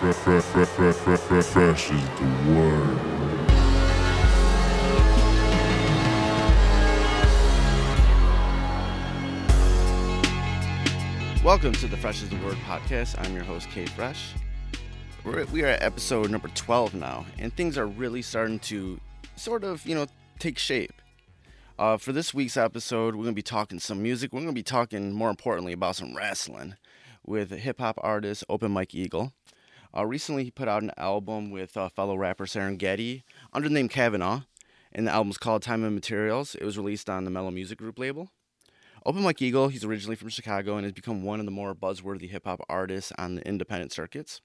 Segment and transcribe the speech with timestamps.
[0.00, 2.96] Fresh is the word.
[11.44, 13.20] Welcome to the Fresh is the Word podcast.
[13.20, 14.32] I'm your host, K Fresh.
[15.22, 18.98] We're, we are at episode number 12 now, and things are really starting to
[19.36, 20.06] sort of, you know,
[20.38, 20.94] take shape.
[21.78, 24.32] Uh, for this week's episode, we're going to be talking some music.
[24.32, 26.76] We're going to be talking, more importantly, about some wrestling
[27.26, 29.34] with hip hop artist Open Mike Eagle.
[29.96, 33.88] Uh, recently, he put out an album with uh, fellow rapper Serengeti under the name
[33.88, 34.42] Cavanaugh,
[34.92, 36.54] and the album's called Time and Materials.
[36.54, 38.30] It was released on the Mello Music Group label.
[39.04, 42.28] Open Mike Eagle, he's originally from Chicago and has become one of the more buzzworthy
[42.28, 44.42] hip hop artists on the independent circuits.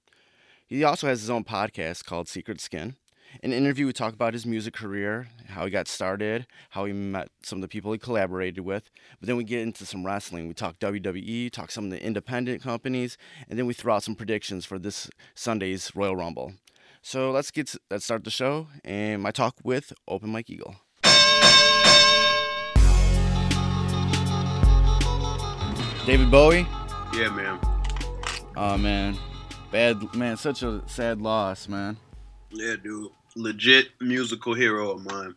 [0.66, 2.96] He also has his own podcast called Secret Skin.
[3.42, 6.92] In an interview, we talk about his music career, how he got started, how he
[6.92, 8.90] met some of the people he collaborated with.
[9.20, 10.48] But then we get into some wrestling.
[10.48, 13.18] We talk WWE, talk some of the independent companies,
[13.48, 16.54] and then we throw out some predictions for this Sunday's Royal Rumble.
[17.02, 20.76] So let's get let's start the show and my talk with Open Mike Eagle.
[26.04, 26.66] David Bowie.
[27.14, 27.60] Yeah, man.
[28.56, 29.16] Oh man,
[29.70, 30.36] bad man.
[30.36, 31.96] Such a sad loss, man.
[32.56, 33.10] Yeah, dude.
[33.34, 35.34] Legit musical hero of mine.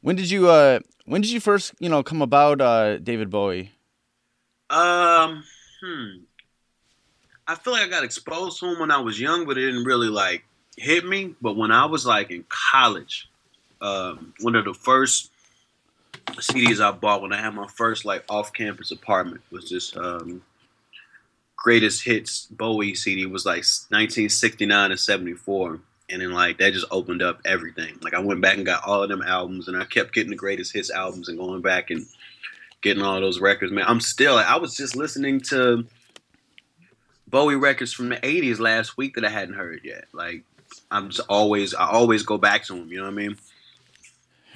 [0.00, 3.70] When did you uh when did you first, you know, come about uh David Bowie?
[4.70, 5.44] Um,
[5.82, 6.22] hmm.
[7.46, 9.84] I feel like I got exposed to him when I was young, but it didn't
[9.84, 10.44] really like
[10.76, 11.34] hit me.
[11.40, 13.28] But when I was like in college,
[13.80, 15.30] um, one of the first
[16.26, 20.42] CDs I bought when I had my first like off-campus apartment was this um,
[21.60, 23.26] greatest hits Bowie CD.
[23.26, 27.96] Was like 1969 and 74, and then like that just opened up everything.
[28.02, 30.36] Like I went back and got all of them albums, and I kept getting the
[30.36, 32.04] greatest hits albums and going back and
[32.82, 33.70] getting all those records.
[33.70, 34.36] Man, I'm still.
[34.36, 35.86] I was just listening to
[37.28, 40.06] Bowie records from the 80s last week that I hadn't heard yet.
[40.12, 40.42] Like
[40.90, 42.88] I'm just always I always go back to them.
[42.88, 43.36] You know what I mean?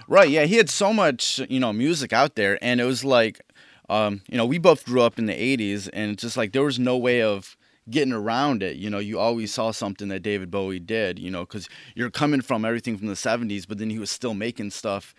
[0.06, 3.40] Right, yeah, he had so much, you know, music out there and it was like
[3.88, 6.62] um, you know, we both grew up in the 80s and it's just like there
[6.62, 7.56] was no way of
[7.90, 8.76] getting around it.
[8.76, 12.40] You know, you always saw something that David Bowie did, you know, cuz you're coming
[12.40, 15.14] from everything from the 70s, but then he was still making stuff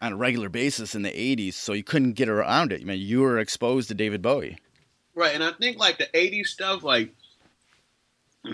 [0.00, 2.80] on a regular basis in the 80s, so you couldn't get around it.
[2.80, 4.58] I mean, you were exposed to David Bowie.
[5.14, 7.14] Right, and I think like the '80s stuff, like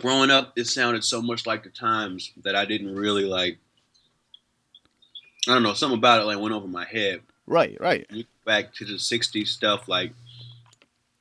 [0.00, 3.58] growing up, it sounded so much like the times that I didn't really like.
[5.48, 7.22] I don't know, something about it like went over my head.
[7.46, 8.06] Right, right.
[8.48, 10.12] Back to the '60s stuff, like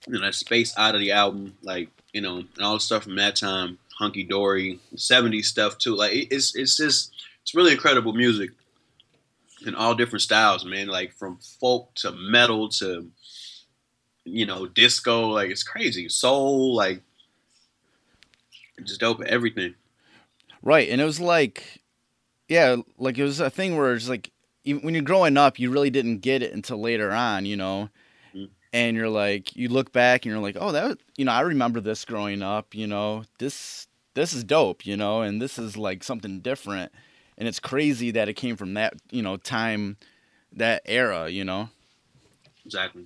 [0.08, 3.78] you know Space Oddity album, like you know, and all the stuff from that time,
[4.00, 5.94] Hunky Dory, '70s stuff too.
[5.94, 7.12] Like it's it's just
[7.42, 8.52] it's really incredible music
[9.66, 10.88] in all different styles, man.
[10.88, 13.12] Like from folk to metal to
[14.24, 16.08] you know disco, like it's crazy.
[16.08, 17.02] Soul, like
[18.86, 19.22] just dope.
[19.24, 19.76] Everything.
[20.64, 21.82] Right, and it was like,
[22.48, 24.32] yeah, like it was a thing where it's like,
[24.68, 27.90] even when you're growing up, you really didn't get it until later on, you know.
[28.36, 28.50] Mhm.
[28.74, 31.42] And you're like, you look back and you're like, oh, that, was, you know, I
[31.42, 35.78] remember this growing up, you know, this, this is dope, you know, and this is
[35.78, 36.92] like something different,
[37.38, 39.98] and it's crazy that it came from that, you know, time,
[40.52, 41.70] that era, you know.
[42.66, 43.06] Exactly.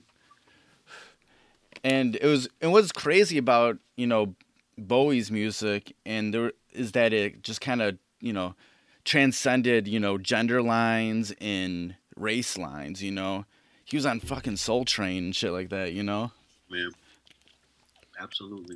[1.83, 4.35] and it was and what's crazy about you know
[4.77, 8.55] Bowie's music and there is that it just kind of you know
[9.03, 13.45] transcended you know gender lines and race lines you know
[13.83, 16.31] he was on fucking Soul Train and shit like that you know
[16.69, 16.91] Man.
[18.19, 18.75] Absolutely.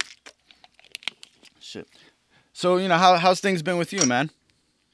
[1.59, 1.87] shit
[2.53, 4.29] so you know how how's things been with you man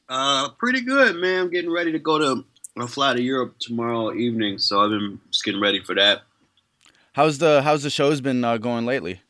[0.10, 1.44] Uh, pretty good, man.
[1.44, 2.44] I'm getting ready to go to
[2.78, 6.24] a fly to Europe tomorrow evening, so I've been just getting ready for that.
[7.14, 9.22] how's the how's the shows been uh, going lately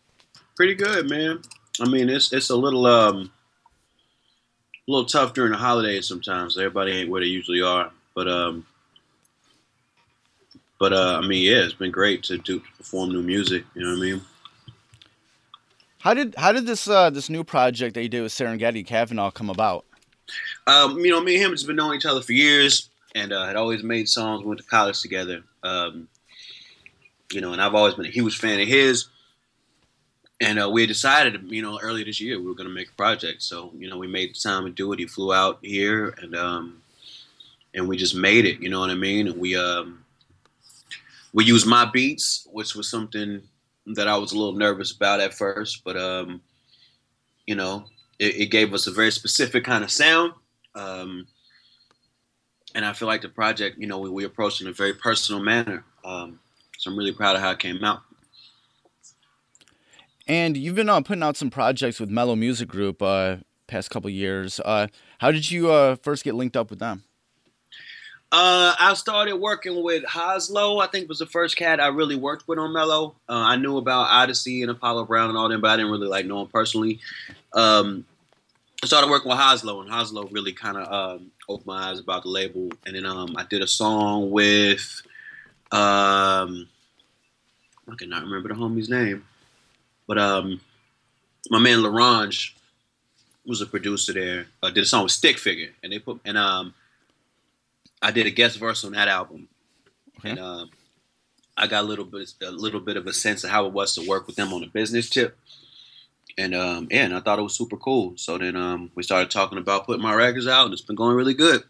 [0.56, 1.42] Pretty good, man.
[1.80, 3.32] I mean, it's it's a little um,
[4.88, 6.58] a little tough during the holidays sometimes.
[6.58, 8.66] Everybody ain't where they usually are, but um,
[10.80, 13.64] but uh, I mean, yeah, it's been great to do perform new music.
[13.76, 14.22] You know what I mean?
[16.02, 19.32] how did how did this uh this new project that you did with Serengeti Cavanaugh
[19.32, 19.86] come about
[20.68, 23.46] Um, you know, me and him has been knowing each other for years, and uh,
[23.46, 24.44] had always made songs.
[24.44, 25.44] Went to college together.
[25.64, 26.08] Um,
[27.32, 29.08] you know, and I've always been a huge fan of his.
[30.42, 32.96] And uh, we decided, you know, early this year we were going to make a
[32.96, 33.44] project.
[33.44, 35.00] So, you know, we made the time to do it.
[35.00, 36.82] He flew out here, and um,
[37.76, 38.60] and we just made it.
[38.60, 39.28] You know what I mean?
[39.28, 40.04] And we um,
[41.32, 43.42] we used my beats, which was something
[43.86, 46.42] that I was a little nervous about at first, but um,
[47.46, 47.86] you know,
[48.20, 50.34] it, it gave us a very specific kind of sound.
[50.76, 51.28] Um,
[52.74, 55.42] and I feel like the project, you know, we, we approached in a very personal
[55.42, 55.84] manner.
[56.06, 56.40] Um,
[56.78, 58.02] so I'm really proud of how it came out.
[60.32, 63.36] And you've been uh, putting out some projects with Mello Music Group uh,
[63.68, 64.62] past couple years.
[64.64, 64.88] Uh,
[65.18, 67.04] how did you uh, first get linked up with them?
[68.32, 70.80] Uh, I started working with Has-Lo.
[70.80, 73.16] I think was the first cat I really worked with on Mello.
[73.28, 76.08] Uh, I knew about Oddisee and Apollo Brown and all them, but I didn't really
[76.08, 77.02] like know him personally.
[77.52, 78.06] Um,
[78.82, 82.24] I started working with Has-Lo, and Has-Lo really kind of um, opened my eyes about
[82.24, 82.70] the label.
[82.86, 85.02] And then um, I did a song with,
[85.74, 86.70] um,
[87.92, 89.26] I cannot remember the homie's name,
[90.12, 90.60] but um,
[91.50, 92.54] my man L'Orange
[93.46, 94.48] was a producer there.
[94.62, 96.74] Uh, did a song with Stik Figa, and they put and um
[98.02, 99.48] I did a guest verse on that album,
[100.18, 100.32] okay.
[100.32, 100.70] and um,
[101.56, 103.96] I got a little bit a little bit of a sense of how it was
[103.96, 105.38] to work with them on a business tip.
[106.38, 108.12] And um, yeah, and I thought it was super cool.
[108.18, 111.16] So then um, we started talking about putting my records out, and it's been going
[111.16, 111.64] really good.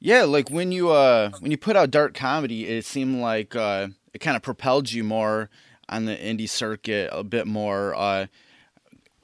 [0.00, 3.90] Yeah, like when you uh when you put out dark comedy, it seemed like uh,
[4.12, 5.50] it kind of propelled you more
[5.90, 7.94] on the indie circuit a bit more.
[7.94, 8.26] Uh,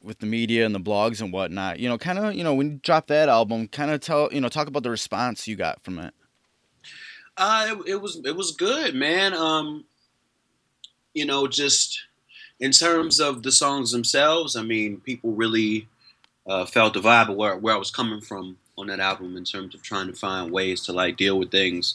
[0.07, 1.81] with the media and the blogs and whatnot.
[1.81, 4.41] You know, kind of, you know, when you drop that album, kind of tell, you
[4.41, 6.15] know, talk about the response you got from it.
[7.37, 9.35] Uh, it, it was it was good, man.
[9.35, 9.85] Um,
[11.13, 12.05] you know, just
[12.61, 15.89] in terms of the songs themselves, I mean, people really
[16.47, 19.45] uh, felt the vibe of where where I was coming from on that album in
[19.45, 21.95] terms of trying to find ways to like deal with things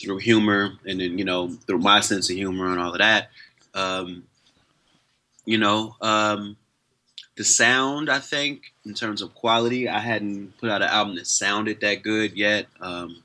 [0.00, 3.30] through humor and then you know through my sense of humor and all of that.
[3.74, 4.24] Um,
[5.44, 6.56] you know, um,
[7.36, 11.26] the sound, I think, in terms of quality, I hadn't put out an album that
[11.26, 12.66] sounded that good yet.
[12.80, 13.22] Um,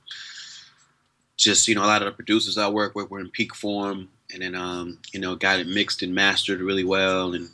[1.35, 4.07] just you know, a lot of the producers I work with were in peak form,
[4.31, 7.49] and then um, you know, got it mixed and mastered really well, and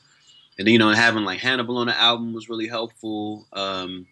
[0.60, 3.48] and you know, having like Hannibal on the album was really helpful.
[3.54, 4.06] Um,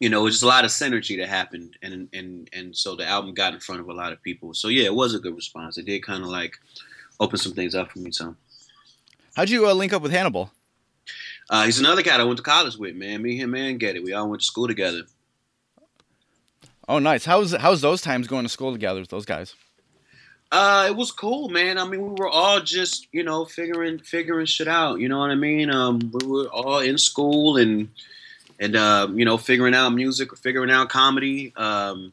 [0.00, 2.94] you know, it was just a lot of synergy that happened, and and and so
[2.94, 4.54] the album got in front of a lot of people.
[4.54, 5.76] So yeah, it was a good response.
[5.76, 6.58] It did kind of like
[7.20, 8.10] open some things up for me.
[8.10, 8.36] So,
[9.34, 10.50] how'd you uh, link up with Hannibal?
[11.48, 13.22] Uh, he's another cat I went to college with, man.
[13.22, 14.00] Me, him, and Getty.
[14.00, 15.02] We all went to school together.
[16.88, 17.24] Oh, nice.
[17.24, 19.54] How's how's those times going to school together with those guys?
[20.52, 21.76] Uh, it was cool, man.
[21.76, 25.00] I mean, we were all just, you know, figuring figuring shit out.
[25.00, 25.70] You know what I mean?
[25.70, 27.88] Um, we were all in school and
[28.60, 32.12] and uh, you know, figuring out music, figuring out comedy, um,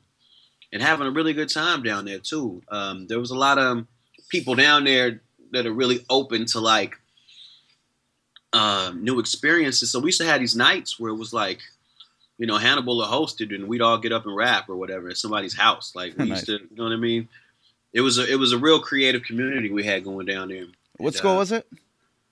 [0.72, 2.62] and having a really good time down there too.
[2.70, 3.86] Um, there was a lot of
[4.34, 5.22] people down there
[5.52, 6.96] that are really open to like
[8.52, 9.92] um, new experiences.
[9.92, 11.60] So we used to have these nights where it was like,
[12.40, 15.56] you know, Hannibal hosted and we'd all get up and rap or whatever at somebody's
[15.56, 15.94] house.
[15.96, 16.30] Like we nice.
[16.30, 17.30] used to, you know what I mean?
[17.94, 20.66] It was a it was a real creative community we had going down there.
[20.98, 21.68] What and, school uh, was it?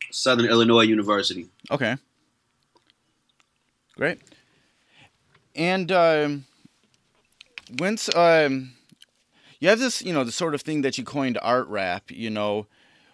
[0.09, 1.49] Southern Illinois University.
[1.69, 1.97] Okay.
[3.95, 4.19] Great.
[5.55, 6.45] And um,
[7.77, 8.73] when's um,
[9.61, 12.29] you have this, you know, the sort of thing that you coined art rap, you
[12.29, 12.65] know,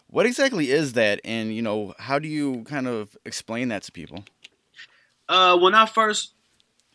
[0.08, 3.92] what exactly is that, and you know, how do you kind of explain that to
[3.92, 4.24] people?
[5.28, 6.32] Uh, when I first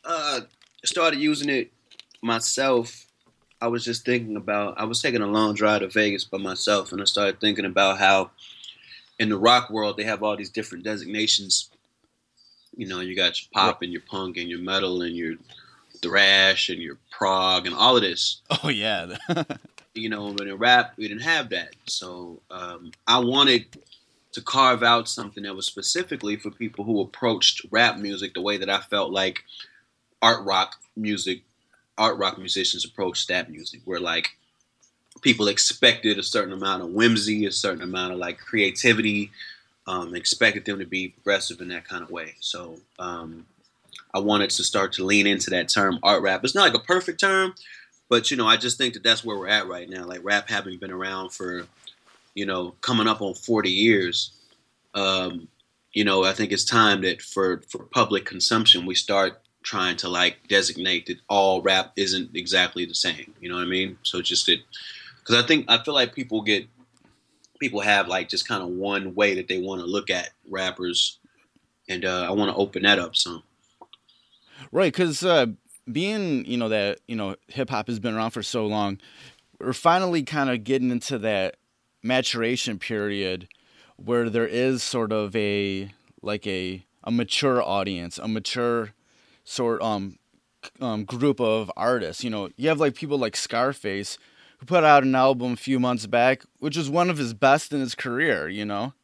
[0.04, 0.40] uh,
[0.84, 1.70] started using it
[2.22, 3.06] myself,
[3.60, 4.80] I was just thinking about.
[4.80, 7.98] I was taking a long drive to Vegas by myself, and I started thinking about
[7.98, 8.30] how
[9.18, 11.68] in the rock world they have all these different designations.
[12.74, 15.34] You know, you got your pop and your punk and your metal and your
[16.02, 18.40] thrash and your prog and all of this.
[18.62, 19.16] Oh yeah.
[19.94, 21.74] you know, but in rap we didn't have that.
[21.86, 23.66] So um, I wanted
[24.32, 28.56] to carve out something that was specifically for people who approached rap music the way
[28.56, 29.44] that I felt like
[30.20, 31.42] art rock music,
[31.98, 34.30] art rock musicians approach that music, where like
[35.20, 39.30] people expected a certain amount of whimsy, a certain amount of like creativity,
[39.86, 42.34] um, expected them to be progressive in that kind of way.
[42.40, 43.46] So um,
[44.14, 46.44] I wanted to start to lean into that term art rap.
[46.44, 47.54] It's not like a perfect term,
[48.08, 50.04] but you know, I just think that that's where we're at right now.
[50.04, 51.66] Like rap having been around for,
[52.34, 54.32] you know, coming up on 40 years.
[54.94, 55.48] Um,
[55.92, 60.08] you know, I think it's time that for for public consumption, we start trying to
[60.08, 63.32] like designate that all rap isn't exactly the same.
[63.40, 63.98] You know what I mean?
[64.02, 64.58] So just that,
[65.18, 66.66] because I think I feel like people get
[67.60, 71.18] people have like just kind of one way that they want to look at rappers,
[71.88, 73.42] and uh, I want to open that up some.
[74.72, 75.46] Right, because uh,
[75.90, 78.98] being you know that you know hip hop has been around for so long,
[79.60, 81.56] we're finally kind of getting into that
[82.02, 83.48] maturation period
[83.96, 88.92] where there is sort of a like a a mature audience, a mature
[89.44, 90.18] sort um
[90.80, 92.24] um group of artists.
[92.24, 94.16] You know, you have like people like Scarface
[94.58, 97.72] who put out an album a few months back, which was one of his best
[97.72, 98.48] in his career.
[98.48, 98.94] You know,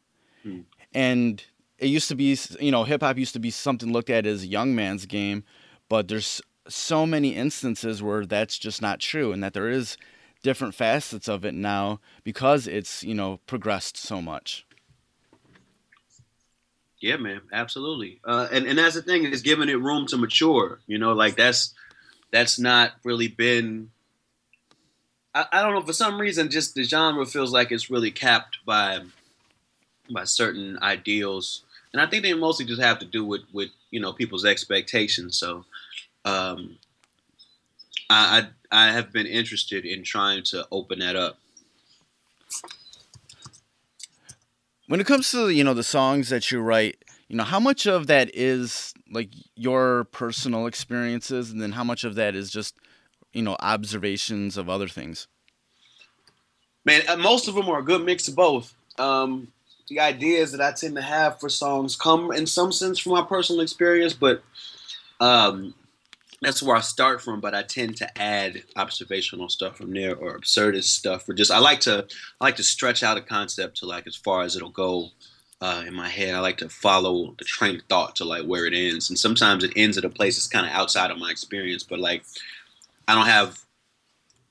[0.41, 0.61] hmm.
[0.93, 1.43] and
[1.77, 4.43] it used to be you know hip hop used to be something looked at as
[4.43, 5.43] a young man's game,
[5.89, 9.97] but there's so many instances where that's just not true and that there is
[10.43, 14.65] different facets of it now because it's you know progressed so much
[17.01, 18.19] Yeah, man, absolutely.
[18.25, 20.79] Uh, and and that's the thing is giving it room to mature.
[20.85, 21.73] You know, like that's
[22.31, 23.91] that's not really been.
[25.33, 28.59] I, I don't know for some reason, just the genre feels like it's really capped
[28.65, 28.99] by
[30.09, 33.99] by certain ideals, and I think they mostly just have to do with with you
[34.01, 35.37] know people's expectations.
[35.39, 35.65] So,
[36.25, 36.77] um,
[38.09, 41.39] I, I I have been interested in trying to open that up.
[44.87, 47.85] When it comes to you know the songs that you write, you know how much
[47.85, 52.75] of that is like your personal experiences, and then how much of that is just
[53.33, 55.27] you know observations of other things.
[56.85, 58.73] Man, uh, most of them are a good mix of both.
[58.97, 59.49] Um,
[59.89, 63.23] the ideas that I tend to have for songs come in some sense from my
[63.23, 64.43] personal experience, but
[65.19, 65.73] um,
[66.41, 70.37] that's where I start from, but I tend to add observational stuff from there or
[70.37, 72.05] absurdist stuff or just I like to
[72.39, 75.09] I like to stretch out a concept to like as far as it'll go
[75.61, 76.35] uh, in my head.
[76.35, 79.63] I like to follow the train of thought to like where it ends, and sometimes
[79.63, 81.83] it ends at a place that's kind of outside of my experience.
[81.83, 82.23] But like
[83.07, 83.59] I don't have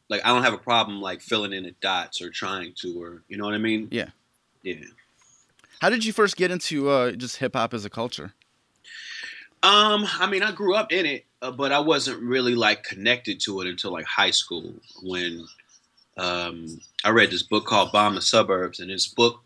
[0.08, 3.22] like I don't have a problem like filling in the dots or trying to or
[3.28, 3.88] you know what I mean?
[3.90, 4.10] Yeah.
[4.62, 4.76] Yeah.
[5.80, 8.34] How did you first get into uh, just hip hop as a culture?
[9.62, 13.40] Um, I mean, I grew up in it, uh, but I wasn't really like connected
[13.40, 15.46] to it until like high school when
[16.16, 19.40] um, I read this book called Bomb the Suburbs, and this book,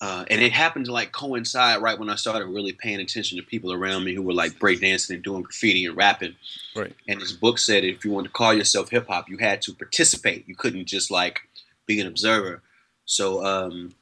[0.00, 3.44] uh, and it happened to like coincide right when I started really paying attention to
[3.44, 6.34] people around me who were like breakdancing and doing graffiti and rapping.
[6.74, 6.94] Right.
[7.08, 9.74] And this book said if you wanted to call yourself hip hop, you had to
[9.74, 10.48] participate.
[10.48, 11.40] You couldn't just like
[11.86, 12.62] be an observer.
[13.04, 13.94] So um,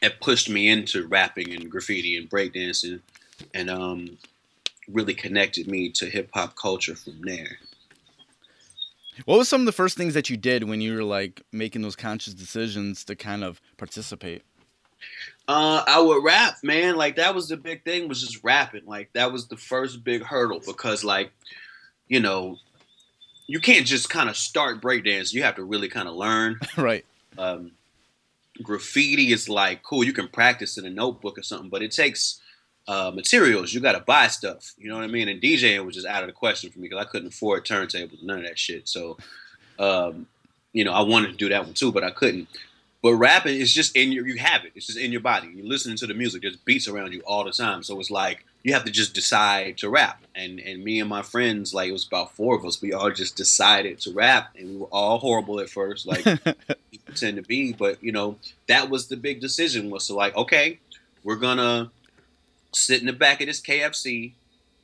[0.00, 3.00] it pushed me into rapping and graffiti and breakdancing
[3.52, 4.18] and um,
[4.88, 7.58] really connected me to hip hop culture from there.
[9.24, 11.82] What was some of the first things that you did when you were like making
[11.82, 14.42] those conscious decisions to kind of participate?
[15.48, 16.96] Uh, I would rap, man.
[16.96, 18.84] Like that was the big thing was just rapping.
[18.84, 21.32] Like that was the first big hurdle because like,
[22.08, 22.58] you know,
[23.46, 25.32] you can't just kind of start breakdance.
[25.32, 26.58] You have to really kind of learn.
[26.76, 27.04] right.
[27.38, 27.72] Um,
[28.62, 30.04] graffiti is like cool.
[30.04, 32.40] You can practice in a notebook or something, but it takes
[32.88, 33.72] uh, materials.
[33.72, 34.74] You got to buy stuff.
[34.78, 35.28] You know what I mean?
[35.28, 38.22] And DJing was just out of the question for me because I couldn't afford turntables,
[38.22, 38.88] none of that shit.
[38.88, 39.18] So,
[39.78, 40.26] um,
[40.72, 42.48] you know, I wanted to do that one too, but I couldn't.
[43.02, 44.72] But rapping is just in your, you have it.
[44.74, 45.48] It's just in your body.
[45.54, 46.42] You're listening to the music.
[46.42, 47.82] There's beats around you all the time.
[47.82, 50.24] So it's like you have to just decide to rap.
[50.34, 53.12] And and me and my friends, like it was about four of us, we all
[53.12, 56.24] just decided to rap, and we were all horrible at first, like
[57.14, 57.72] tend to be.
[57.72, 60.80] But you know, that was the big decision was to like, okay,
[61.22, 61.92] we're gonna
[62.76, 64.32] sit in the back of this KFC,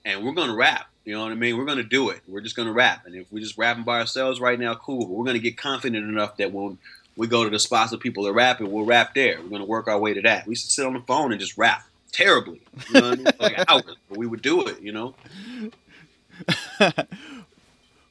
[0.05, 0.87] and we're gonna rap.
[1.05, 1.57] You know what I mean?
[1.57, 2.21] We're gonna do it.
[2.29, 5.01] We're just gonna rap, and if we're just rapping by ourselves right now, cool.
[5.01, 6.79] But we're gonna get confident enough that when
[7.17, 9.41] we go to the spots where people are rapping, we'll rap there.
[9.41, 10.47] We're gonna work our way to that.
[10.47, 13.23] We used to sit on the phone and just rap terribly, you know what I
[13.23, 13.27] mean?
[13.41, 14.81] like hours, but we would do it.
[14.81, 15.15] You know.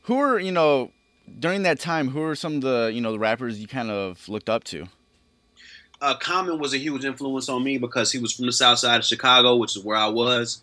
[0.03, 0.91] who are you know
[1.39, 2.09] during that time?
[2.09, 4.88] Who are some of the you know the rappers you kind of looked up to?
[6.01, 9.00] Uh, Common was a huge influence on me because he was from the South Side
[9.00, 10.62] of Chicago, which is where I was,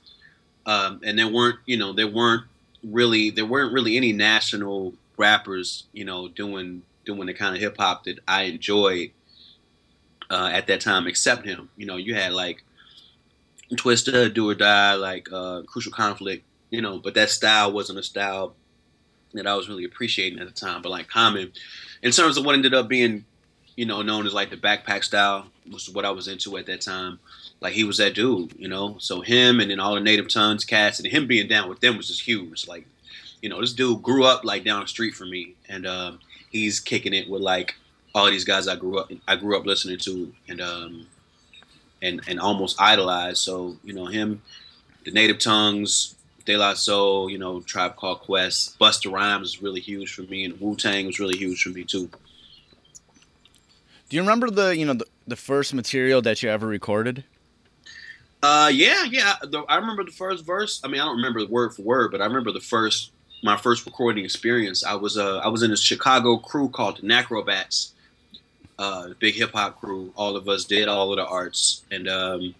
[0.66, 2.44] um, and there weren't, you know, there weren't
[2.82, 7.76] really there weren't really any national rappers, you know, doing doing the kind of hip
[7.78, 9.12] hop that I enjoyed
[10.28, 11.70] uh, at that time, except him.
[11.76, 12.64] You know, you had like
[13.72, 18.02] Twista, Do or Die, like uh, Crucial Conflict, you know, but that style wasn't a
[18.02, 18.54] style
[19.34, 20.82] that I was really appreciating at the time.
[20.82, 21.52] But like Common,
[22.02, 23.24] in terms of what ended up being
[23.78, 26.80] you know, known as like the backpack style, was what I was into at that
[26.80, 27.20] time.
[27.60, 28.96] Like he was that dude, you know.
[28.98, 31.96] So him and then all the native tongues cats and him being down with them
[31.96, 32.66] was just huge.
[32.66, 32.88] Like,
[33.40, 36.18] you know, this dude grew up like down the street from me, and um,
[36.50, 37.76] he's kicking it with like
[38.16, 41.06] all these guys I grew up I grew up listening to and um,
[42.02, 43.38] and and almost idolized.
[43.38, 44.42] So you know him,
[45.04, 46.16] the native tongues,
[46.46, 50.44] De La Soul, you know, Tribe Called Quest, Busta Rhymes was really huge for me,
[50.44, 52.10] and Wu Tang was really huge for me too.
[54.08, 57.24] Do you remember the you know the, the first material that you ever recorded?
[58.42, 59.34] Uh, yeah, yeah.
[59.68, 60.80] I remember the first verse.
[60.84, 63.10] I mean, I don't remember the word for word, but I remember the first
[63.42, 64.84] my first recording experience.
[64.84, 67.92] I was uh I was in a Chicago crew called the Nacrobats,
[68.78, 70.12] uh, big hip hop crew.
[70.16, 72.54] All of us did all of the arts, and um,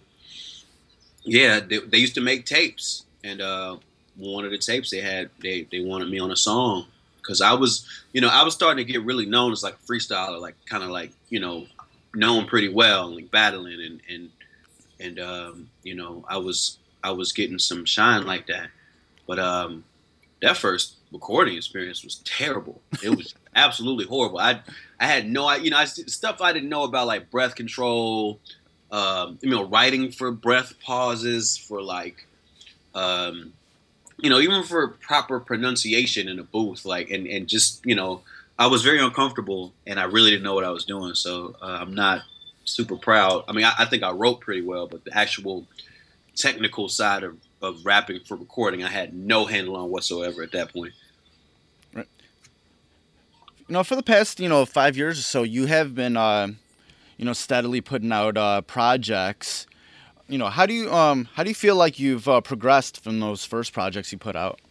[1.23, 3.77] yeah, they, they used to make tapes, and uh,
[4.17, 6.85] one of the tapes they had they they wanted me on a song
[7.21, 9.91] because I was, you know, I was starting to get really known as like a
[9.91, 11.67] freestyler, like kind of like, you know,
[12.15, 14.29] known pretty well, like battling and and
[14.99, 18.69] and um, you know, I was I was getting some shine like that.
[19.27, 19.83] But um,
[20.41, 22.81] that first recording experience was terrible.
[23.03, 24.39] It was absolutely horrible.
[24.39, 24.61] I
[24.99, 28.39] I had no, you know, I, stuff I didn't know about like breath control,
[28.91, 32.25] um, you know, writing for breath pauses, for like,
[32.93, 33.53] um,
[34.21, 38.21] you know, even for proper pronunciation in a booth, like, and and just you know,
[38.57, 41.15] I was very uncomfortable, and I really didn't know what I was doing.
[41.15, 42.21] So uh, I'm not
[42.65, 43.43] super proud.
[43.47, 45.65] I mean, I, I think I wrote pretty well, but the actual
[46.35, 50.71] technical side of of rapping for recording, I had no handle on whatsoever at that
[50.71, 50.93] point.
[51.93, 52.07] Right.
[53.67, 56.49] You know, for the past you know five years or so, you have been uh,
[57.17, 59.67] you know steadily putting out uh, projects.
[60.29, 63.19] You know, how do you um how do you feel like you've uh, progressed from
[63.19, 64.61] those first projects you put out?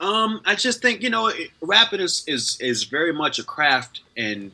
[0.00, 4.00] Um, I just think you know, it, rapping is is is very much a craft,
[4.16, 4.52] and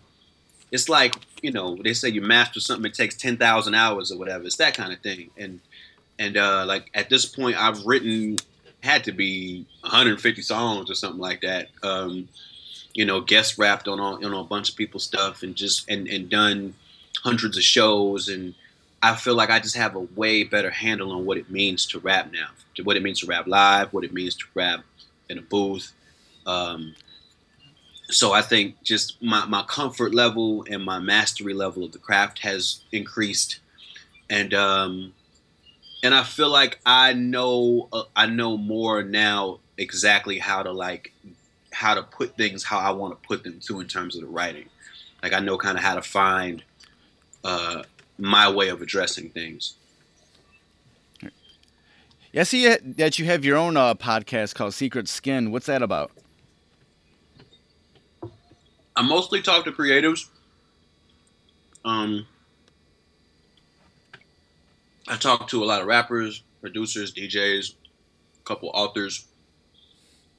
[0.73, 4.18] it's like you know they say you master something it takes ten thousand hours or
[4.18, 4.44] whatever.
[4.44, 5.61] It's that kind of thing, and
[6.18, 8.38] and uh, like at this point, I've written
[8.82, 11.68] had to be 150 songs or something like that.
[11.82, 12.28] Um,
[12.94, 16.08] you know, guest rapped on all, on a bunch of people's stuff and just and
[16.08, 16.75] and done
[17.23, 18.54] hundreds of shows and
[19.06, 22.00] I feel like I just have a way better handle on what it means to
[22.00, 22.48] rap now,
[22.82, 24.80] what it means to rap live, what it means to rap
[25.28, 25.92] in a booth.
[26.44, 26.94] Um,
[28.08, 32.40] so I think just my, my comfort level and my mastery level of the craft
[32.40, 33.60] has increased,
[34.28, 35.14] and um,
[36.02, 41.12] and I feel like I know uh, I know more now exactly how to like
[41.72, 44.28] how to put things how I want to put them to in terms of the
[44.28, 44.68] writing.
[45.22, 46.62] Like I know kind of how to find
[47.44, 47.82] uh,
[48.18, 49.75] my way of addressing things.
[52.32, 55.50] Yeah, I see that you have your own uh, podcast called Secret Skin.
[55.50, 56.11] What's that about?
[58.94, 60.28] I mostly talk to creatives.
[61.85, 62.26] Um,
[65.08, 67.75] I talk to a lot of rappers, producers, DJs,
[68.40, 69.26] a couple authors,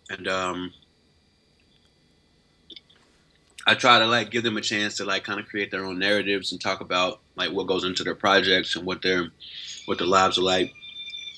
[0.09, 0.73] and um,
[3.67, 5.99] I try to like give them a chance to like kind of create their own
[5.99, 9.27] narratives and talk about like what goes into their projects and what their
[9.87, 10.73] what their lives are like.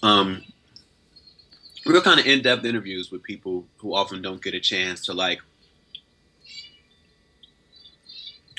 [0.03, 0.43] Um,
[1.87, 5.41] real kind of in-depth interviews with people who often don't get a chance to like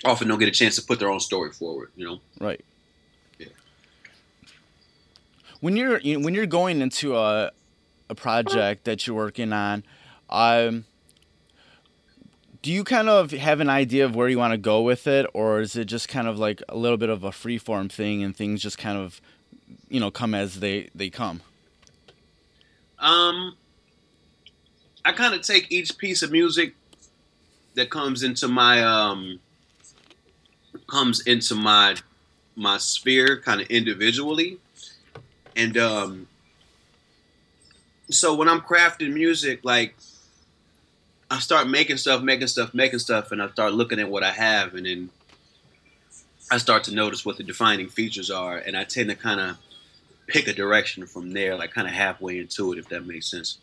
[0.04, 1.92] often don't get a chance to put their own story forward.
[1.94, 2.64] You know, right?
[3.38, 3.46] Yeah.
[5.60, 7.52] When you're when you're going into a
[8.08, 9.84] a project that you're working on,
[10.28, 10.86] um
[12.62, 15.26] do you kind of have an idea of where you want to go with it
[15.32, 18.22] or is it just kind of like a little bit of a free form thing
[18.22, 19.20] and things just kind of
[19.88, 21.40] you know come as they they come?
[22.98, 23.56] Um
[25.04, 26.74] i kind of take each piece of music
[27.74, 29.40] that comes into my um
[30.86, 31.96] comes into my
[32.56, 34.58] my sphere kind of individually.
[35.56, 36.26] And um
[38.10, 39.94] so when i'm crafting music like
[41.30, 44.32] I start making stuff, making stuff, making stuff, and I start looking at what I
[44.32, 45.10] have, and then
[46.50, 49.56] I start to notice what the defining features are, and I tend to kind of
[50.26, 53.58] pick a direction from there, like kind of halfway into it, if that makes sense.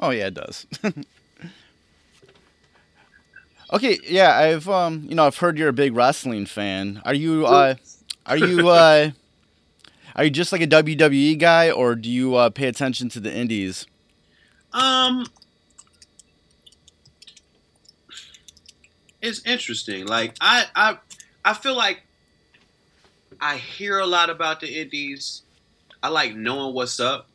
[0.00, 0.66] Oh yeah, it does.
[3.72, 7.02] okay, yeah, I've um, you know, I've heard you're a big wrestling fan.
[7.04, 7.74] Are you uh,
[8.26, 9.10] are you uh,
[10.14, 13.34] are you just like a WWE guy, or do you uh, pay attention to the
[13.34, 13.86] indies?
[14.72, 15.26] Um,
[19.22, 20.06] it's interesting.
[20.06, 20.98] Like I I
[21.44, 22.02] I feel like
[23.40, 25.42] I hear a lot about the indies.
[26.02, 27.28] I like knowing what's up,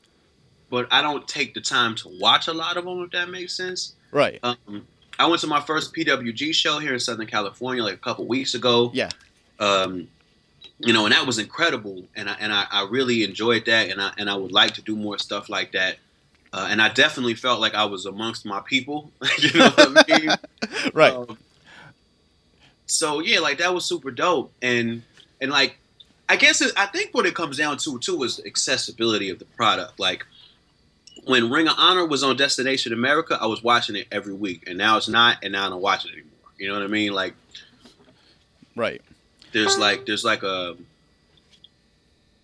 [0.69, 3.01] but I don't take the time to watch a lot of them.
[3.03, 3.93] If that makes sense.
[4.11, 4.39] Right.
[4.43, 4.85] Um,
[5.19, 8.53] I went to my first PWG show here in Southern California like a couple weeks
[8.53, 8.91] ago.
[8.93, 9.09] Yeah.
[9.59, 10.07] Um,
[10.79, 13.99] you know, and that was incredible, and I and I, I really enjoyed that, and
[13.99, 15.97] I and I would like to do more stuff like that.
[16.53, 19.11] Uh, and I definitely felt like I was amongst my people.
[19.39, 20.29] you know what I mean?
[20.93, 21.13] right.
[21.13, 21.37] Um,
[22.87, 25.03] so yeah, like that was super dope, and
[25.39, 25.77] and like
[26.29, 29.39] I guess it, I think what it comes down to too is the accessibility of
[29.39, 29.99] the product.
[29.99, 30.25] Like
[31.25, 34.77] when Ring of Honor was on Destination America, I was watching it every week, and
[34.77, 36.31] now it's not, and now I don't watch it anymore.
[36.57, 37.13] You know what I mean?
[37.13, 37.35] Like,
[38.75, 39.01] right?
[39.51, 40.75] There's like there's like a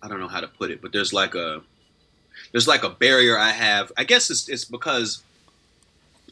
[0.02, 1.62] I don't know how to put it, but there's like a
[2.52, 3.92] there's like a barrier I have.
[3.96, 5.22] I guess it's it's because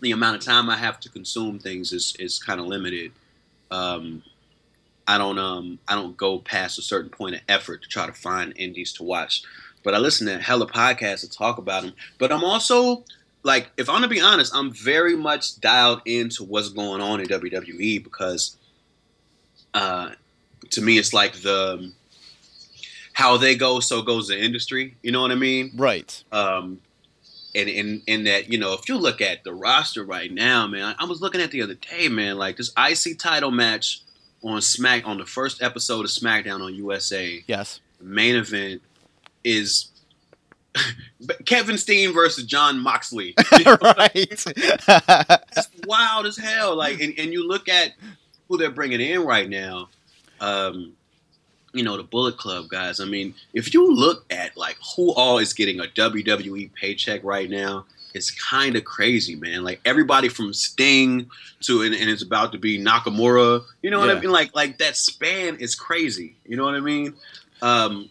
[0.03, 3.13] the amount of time I have to consume things is is kind of limited
[3.73, 4.23] um,
[5.07, 8.13] I don't um I don't go past a certain point of effort to try to
[8.13, 9.43] find indies to watch.
[9.83, 11.95] But I listen to hella podcasts to talk about them.
[12.19, 13.05] But I'm also
[13.43, 17.27] like, if I'm gonna be honest, I'm very much dialed into what's going on in
[17.27, 18.57] WWE because,
[19.75, 20.11] uh,
[20.71, 21.93] to me, it's like the
[23.15, 24.97] how they go, so goes the industry.
[25.03, 25.73] You know what I mean?
[25.75, 26.23] Right.
[26.31, 26.81] Um,
[27.55, 30.95] and in in that you know if you look at the roster right now man
[30.99, 34.03] I, was looking at the other day man like this ic title match
[34.43, 38.83] on smack on the first episode of smackdown on usa yes main event
[39.45, 39.89] is
[41.45, 43.35] Kevin Steen versus Jon Moxley.
[43.67, 44.45] right.
[44.87, 46.77] That's wild as hell.
[46.77, 47.93] Like, and, and you look at
[48.49, 49.89] who they're bringing in right now.
[50.41, 50.95] Um,
[51.73, 53.01] you know the Bullet Club guys.
[53.01, 57.49] I mean, if you look at like who all is getting a WWE paycheck right
[57.49, 59.65] now, it's kind of crazy, man.
[59.65, 61.31] Like everybody from Sting
[61.63, 63.63] to and, and it's about to be Nakamura.
[63.83, 64.17] You know what Yeah.
[64.17, 64.31] I mean?
[64.31, 66.37] Like like that span is crazy.
[66.47, 67.15] You know what I mean?
[67.63, 68.11] Um,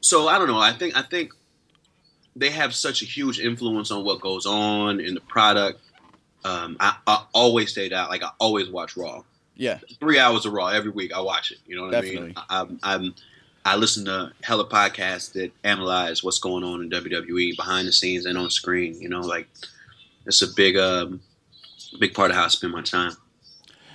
[0.00, 0.58] so I don't know.
[0.60, 1.32] I think I think
[2.36, 5.80] they have such a huge influence on what goes on in the product.
[6.44, 8.08] Um, I, I always say that.
[8.08, 9.24] Like I always watch Raw
[9.56, 9.78] yeah.
[9.98, 11.12] three hours of Raw every week.
[11.12, 11.58] I watch it.
[11.66, 12.18] You know what Definitely.
[12.18, 12.34] I mean?
[12.36, 13.14] I, I'm, I'm
[13.64, 18.24] I listen to hella podcasts that analyze what's going on in WWE behind the scenes
[18.24, 19.00] and on screen.
[19.00, 19.48] You know, like
[20.26, 21.20] it's a big um
[21.98, 23.12] big part of how I spend my time.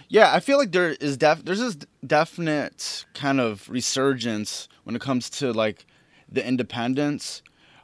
[0.08, 5.02] Yeah, I feel like there is def there's this definite kind of resurgence when it
[5.02, 5.86] comes to like
[6.32, 7.42] the independence.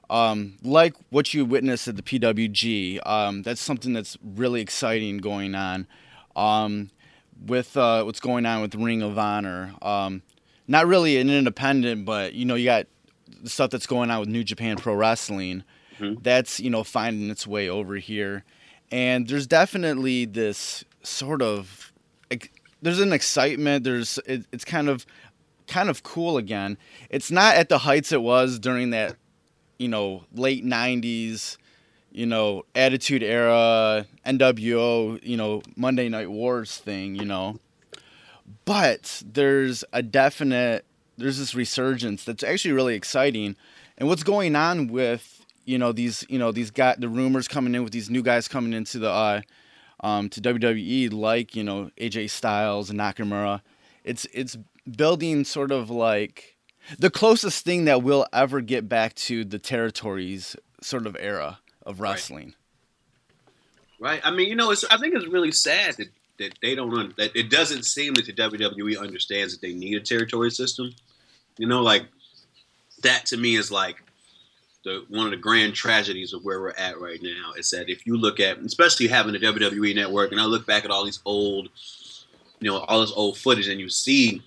[0.10, 3.00] Um, like what you witnessed at the PWG.
[3.08, 5.88] Um, that's something that's really exciting going on.
[6.36, 6.92] Um,
[7.46, 9.74] with uh, what's going on with Ring of Honor.
[9.82, 10.22] Um,
[10.68, 12.88] not really an independent, but you know, you got
[13.42, 15.64] the stuff that's going on with New Japan Pro Wrestling.
[16.00, 16.22] Mhm.
[16.24, 18.44] That's you know finding its way over here,
[18.92, 21.92] and there's definitely this sort of
[22.30, 22.50] ex-
[22.82, 23.84] there's an excitement.
[23.84, 25.06] There's it, it's kind of
[25.68, 26.78] kind of cool again.
[27.10, 29.16] It's not at the heights it was during that
[29.80, 31.58] you know late '90s
[32.12, 37.60] you know, Attitude Era, NWO, you know, Monday Night Wars thing, you know.
[38.66, 40.86] But there's a definite,
[41.18, 43.56] there's this resurgence that's actually really exciting.
[43.98, 47.74] And what's going on with, you know, these, you know, these got the rumors coming
[47.76, 49.42] in with these new guys coming into the, uh,
[50.02, 53.62] um, to WWE, like, you know, AJ Styles and Nakamura,
[54.04, 54.58] it's, it's
[54.98, 56.58] building sort of like
[56.98, 62.00] the closest thing that we'll ever get back to the territories sort of era of
[62.00, 62.54] wrestling.
[64.00, 64.22] Right.
[64.24, 67.14] I mean, you know, it's I think it's really sad that that they don't un-
[67.18, 70.94] that it doesn't seem that the WWE understands that they need a territory system.
[71.58, 72.08] You know, like
[73.04, 73.98] that to me is like
[74.84, 78.06] the one of the grand tragedies of where we're at right now is that if
[78.06, 81.20] you look at especially having the WWE network and I look back at all these
[81.26, 81.70] old
[82.60, 84.42] you know all this old footage and you see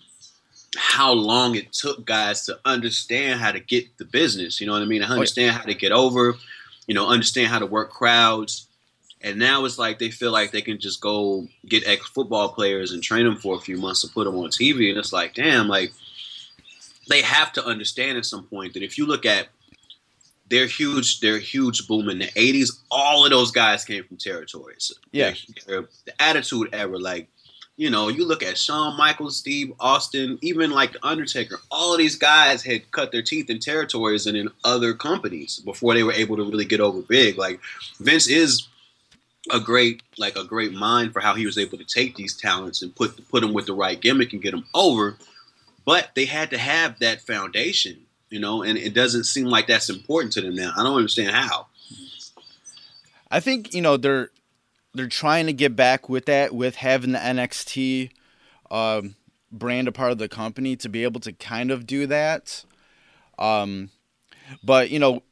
[0.77, 4.83] how long it took guys to understand how to get the business you know what
[4.83, 6.35] I mean I oh, understand how to get over
[6.87, 8.69] you know understand how to work crowds
[9.25, 12.93] and now it's like they feel like they can just go get ex football players
[12.93, 14.91] and train them for a few months to put them on TV.
[14.91, 15.93] And it's like, damn, like
[17.09, 19.49] they have to understand at some point that if you look at
[20.51, 24.93] their huge, their huge boom in the '80s, all of those guys came from territories.
[25.11, 25.33] Yeah.
[25.67, 25.89] The
[26.21, 27.29] Attitude Era, like
[27.77, 31.59] you know, you look at Shawn Michaels, Steve Austin, even like the Undertaker.
[31.71, 35.95] All of these guys had cut their teeth in territories and in other companies before
[35.95, 37.37] they were able to really get over big.
[37.37, 37.61] Like
[37.99, 38.69] Vince is
[39.51, 42.81] a great like a great mind for how he was able to take these talents
[42.81, 45.17] and put put them with the right gimmick and get them over.
[45.85, 47.99] But they had to have that foundation,
[48.31, 50.73] you know, and it doesn't seem like that's important to them now.
[50.77, 51.67] I don't understand how.
[53.31, 54.31] I think you know they're
[54.95, 58.11] they're trying to get back with that with having the NXT
[58.71, 59.17] um,
[59.51, 62.65] brand a part of the company to be able to kind of do that.
[63.39, 63.91] Um,
[64.63, 65.23] but you know,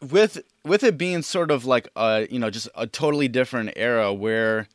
[0.00, 4.12] with with it being sort of like a you know just a totally different era
[4.12, 4.68] where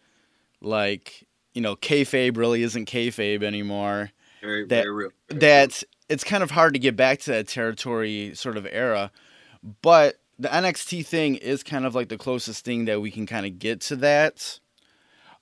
[0.61, 4.11] like you know kayfabe really isn't kayfabe anymore.
[4.41, 5.09] Very That- very real.
[5.29, 9.11] Very that it's kind of hard to get back to that territory sort of era.
[9.81, 13.45] But the NXT thing is kind of like the closest thing that we can kind
[13.45, 14.59] of get to that.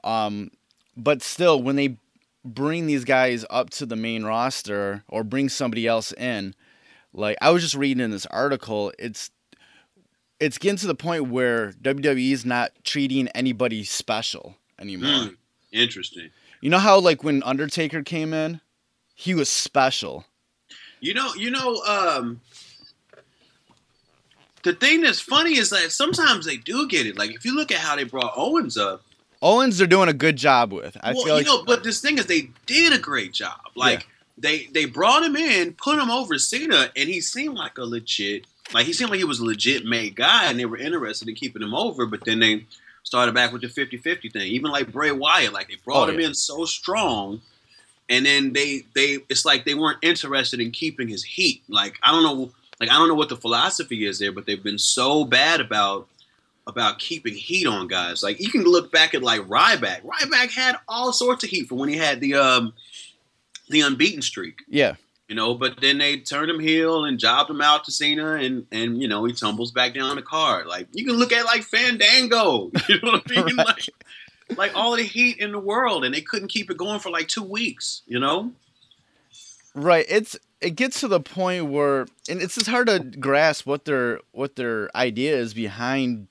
[0.04, 0.52] Um,
[0.96, 1.98] but still, when they
[2.46, 6.54] bring these guys up to the main roster or bring somebody else in,
[7.14, 9.32] like I was just reading in this article, it's
[10.40, 15.10] it's getting to the point where WWE is not treating anybody special anymore.
[15.10, 15.28] Hmm,
[15.72, 16.30] interesting.
[16.62, 18.62] You know how like when Undertaker came in,
[19.16, 20.26] he was special.
[21.00, 22.42] You know, you know, um,
[24.64, 27.18] the thing that's funny is that sometimes they do get it.
[27.18, 29.02] Like if you look at how they brought Owens up,
[29.42, 30.96] Owens they're doing a good job with.
[31.02, 33.60] I well, feel like you know, but this thing is they did a great job.
[33.76, 34.06] Like Yeah.
[34.38, 38.46] they they brought him in, put him over Cena, and he seemed like a legit,
[38.74, 41.36] like he seemed like he was a legit made guy, and they were interested in
[41.36, 42.06] keeping him over.
[42.06, 42.66] But then they
[43.04, 44.44] started back with the 50-50 thing.
[44.48, 46.28] Even like Bray Wyatt, like they brought Oh, him yeah.
[46.28, 47.42] in so strong,
[48.08, 51.64] and then they they it's like they weren't interested in keeping his heat.
[51.68, 52.52] Like I don't know,
[52.84, 56.10] like I don't know what the philosophy is there, but they've been so bad about
[56.68, 58.22] about keeping heat on guys.
[58.24, 60.02] Like you can look back at like Ryback.
[60.02, 62.74] Ryback had all sorts of heat for when he had the um
[63.70, 64.64] the unbeaten streak.
[64.68, 64.96] yeah,
[65.30, 68.68] You know, but then they turned him heel and jobbed him out to Cena, and
[68.72, 70.68] and you know he tumbles back down the card.
[70.68, 73.56] Like you can look at like Fandango, you know what I mean?
[73.56, 73.68] Right.
[73.68, 73.90] Like,
[74.58, 77.30] like all the heat in the world, and they couldn't keep it going for like
[77.30, 78.02] two weeks.
[78.08, 78.52] You know?
[79.74, 80.06] Right.
[80.10, 84.20] It's it gets to the point where and it's just hard to grasp what their
[84.32, 86.28] what their idea is behind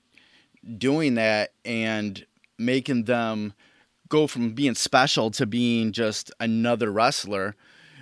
[0.77, 2.25] doing that and
[2.57, 3.53] making them
[4.09, 7.55] go from being special to being just another wrestler.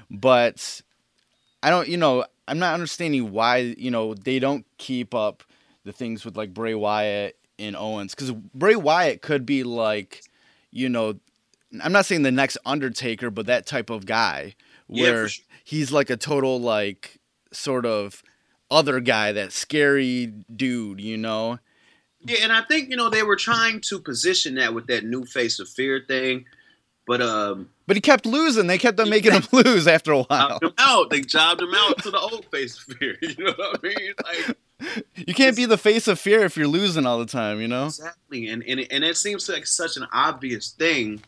[0.09, 0.81] But
[1.61, 5.43] I don't you know, I'm not understanding why, you know, they don't keep up
[5.83, 10.23] the things with like Bray Wyatt and Owens cuz Bray Wyatt could be like,
[10.71, 11.19] you know,
[11.83, 14.55] I'm not saying the next Undertaker, but that type of guy
[14.87, 15.45] Yeah, where sure.
[15.63, 17.19] He's like a total like
[17.51, 18.21] sort of
[18.69, 21.59] other guy, that scary dude, you know?
[22.23, 25.25] Yeah, and I think you know they were trying to position that with that new
[25.25, 26.45] face of fear thing,
[27.07, 28.67] but um, But he kept losing.
[28.67, 30.59] They kept on making him lose after a while.
[30.61, 31.09] him out.
[31.09, 33.17] They jobbed him out to the old face of fear.
[33.21, 34.13] You know what I mean?
[34.23, 34.57] Like
[35.15, 37.85] You can't be the face of fear if you're losing all the time, you know?
[37.87, 41.23] exactly, and and and it seems like such an obvious thing,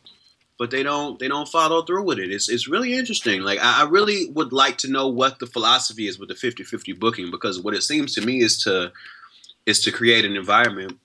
[0.59, 2.31] but they don't they don't follow through with it.
[2.31, 3.41] It's it's really interesting.
[3.41, 6.99] Like I, I really would like to know what the philosophy is with the 50-50
[6.99, 8.91] booking because what it seems to me is to
[9.65, 10.99] is to create an environment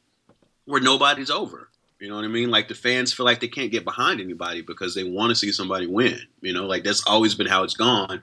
[0.65, 1.69] where nobody's over.
[2.01, 2.51] You know what I mean?
[2.51, 5.51] Like the fans feel like they can't get behind anybody because they want to see
[5.51, 6.21] somebody win.
[6.41, 8.23] You know, like that's always been how it's gone.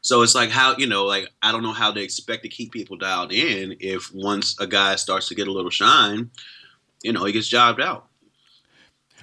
[0.00, 2.72] So it's like how you know, like I don't know how they expect to keep
[2.72, 6.30] people dialed in if once a guy starts to get a little shine,
[7.02, 8.06] you know, he gets jobbed out.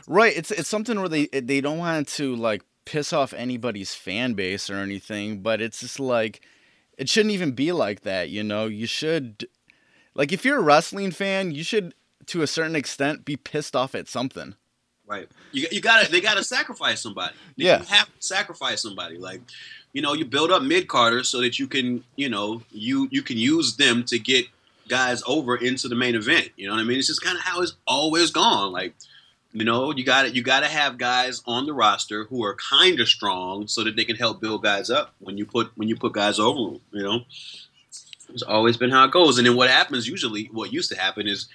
[0.09, 0.35] Right.
[0.35, 4.67] It's it's something where they they don't want to like piss off anybody's fan base
[4.67, 6.41] or anything, but it's just like
[6.97, 8.65] it shouldn't even be like that, you know?
[8.65, 9.47] You should
[10.15, 11.93] like if you're a wrestling fan, you should
[12.25, 14.55] to a certain extent be pissed off at something.
[15.05, 15.29] Right.
[15.51, 17.35] You, you gotta they gotta sacrifice somebody.
[17.55, 17.81] Yeah.
[17.81, 19.19] You have to sacrifice somebody.
[19.19, 19.41] Like,
[19.93, 23.21] you know, you build up mid carders so that you can, you know, you you
[23.21, 24.47] can use them to get
[24.87, 26.49] guys over into the main event.
[26.57, 26.97] You know what I mean?
[26.97, 28.71] It's just kind of how it's always gone.
[28.71, 28.95] Like,
[29.51, 32.99] you know, you got you got to have guys on the roster who are kind
[32.99, 35.95] of strong so that they can help build guys up when you put when you
[35.95, 36.75] put guys over.
[36.75, 37.19] 'em, You know,
[38.29, 39.37] it's always been how it goes.
[39.37, 41.47] And then what happens usually, what used to happen is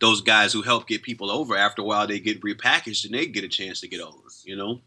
[0.00, 3.26] those guys who help get people over after a while they get repackaged and they
[3.26, 4.18] get a chance to get over.
[4.44, 4.80] You know,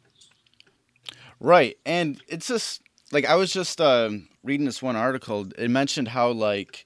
[1.39, 1.77] Right.
[1.85, 2.81] And it's just
[3.11, 5.47] like I was just um, reading this one article.
[5.57, 6.85] It mentioned how like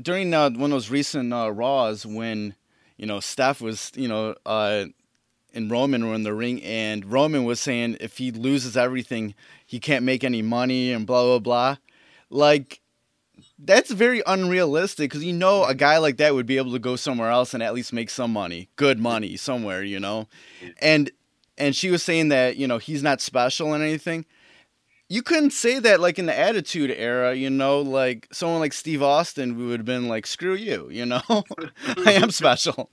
[0.00, 2.54] during uh, one of those recent uh, Raws when
[2.96, 4.86] you know Steph was you know uh,
[5.54, 9.78] and Roman were in the ring, and Roman was saying if he loses everything, he
[9.78, 11.76] can't make any money and blah blah blah.
[12.30, 12.80] Like
[13.58, 16.96] that's very unrealistic because you know a guy like that would be able to go
[16.96, 20.28] somewhere else and at least make some money, good money somewhere, you know,
[20.80, 21.10] and
[21.58, 24.24] and she was saying that you know he's not special and anything.
[25.12, 29.02] You couldn't say that like in the Attitude Era, you know, like someone like Steve
[29.02, 31.20] Austin would have been like, "Screw you," you know,
[32.06, 32.88] I am special.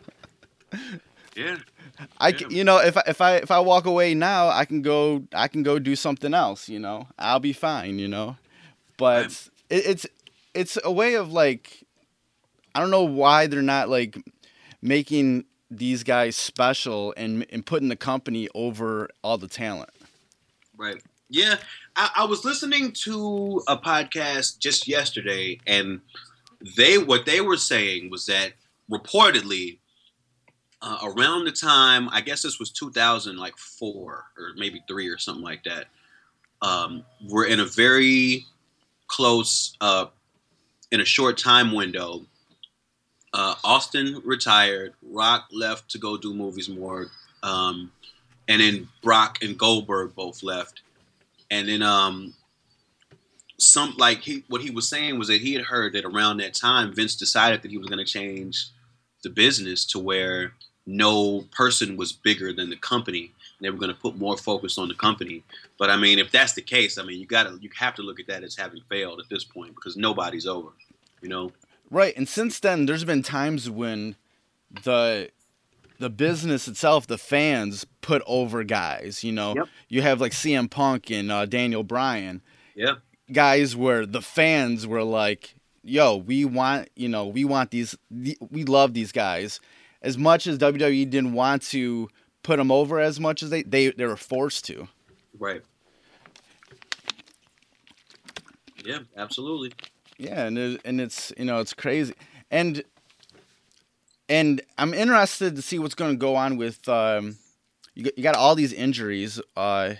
[1.33, 1.59] yeah,
[2.19, 4.81] I, c- you know, if I, if I if I walk away now, I can
[4.81, 6.67] go I can go do something else.
[6.67, 7.99] You know, I'll be fine.
[7.99, 8.35] You know,
[8.97, 9.27] but
[9.69, 10.05] it, it's
[10.53, 11.85] it's a way of like,
[12.75, 14.17] I don't know why they're not like
[14.81, 19.91] making these guys special and and putting the company over all the talent.
[20.75, 21.01] right.
[21.29, 21.57] Yeah,
[21.99, 25.99] I, I was listening to a podcast just yesterday, and
[26.77, 28.53] they what they were saying was that
[28.89, 29.79] reportedly
[30.81, 35.17] uh, around the time I guess this was 2000 like four or maybe three or
[35.17, 35.87] something like that.
[36.61, 38.45] Um, we're in a very
[39.07, 40.05] close uh,
[40.91, 42.25] in a short time window.
[43.33, 44.93] Uh, Austin retired.
[45.03, 47.07] Rock left to go do movies more,
[47.43, 47.91] um,
[48.47, 50.81] and then Brock and Goldberg both left.
[51.51, 52.33] And then um,
[53.57, 56.53] some like he what he was saying was that he had heard that around that
[56.53, 58.67] time Vince decided that he was going to change
[59.23, 60.53] the business to where
[60.85, 63.31] no person was bigger than the company.
[63.57, 65.43] And they were going to put more focus on the company.
[65.77, 68.01] But I mean, if that's the case, I mean, you got to you have to
[68.01, 70.69] look at that as having failed at this point because nobody's over.
[71.21, 71.51] You know.
[71.91, 74.15] Right, and since then, there's been times when
[74.83, 75.31] the
[75.99, 79.23] the business itself, the fans, put over guys.
[79.23, 79.67] You know, Yep.
[79.89, 82.41] you have like CM Punk and uh, Daniel Bryan,
[82.75, 82.95] Yeah.
[83.31, 88.37] guys where the fans were like, "Yo, we want, you know, we want these, the,
[88.49, 89.59] we love these guys."
[90.01, 92.07] As much as WWE didn't want to
[92.41, 94.87] put them over as much as they they, they were forced to.
[95.37, 95.61] Right.
[98.85, 99.73] Yeah, absolutely.
[100.17, 102.13] Yeah, and it, and it's you know it's crazy,
[102.49, 102.83] and
[104.29, 107.37] and I'm interested to see what's going to go on with um,
[107.95, 109.95] you got, you got all these injuries uh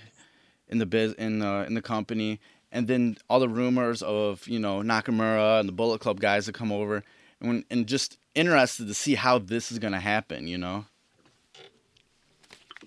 [0.70, 2.40] in the biz in the in the company,
[2.72, 6.54] and then all the rumors of you know Nakamura and the Bullet Club guys that
[6.54, 7.04] come over,
[7.42, 10.48] and and just interested to see how this is gonna happen.
[10.48, 10.86] You know.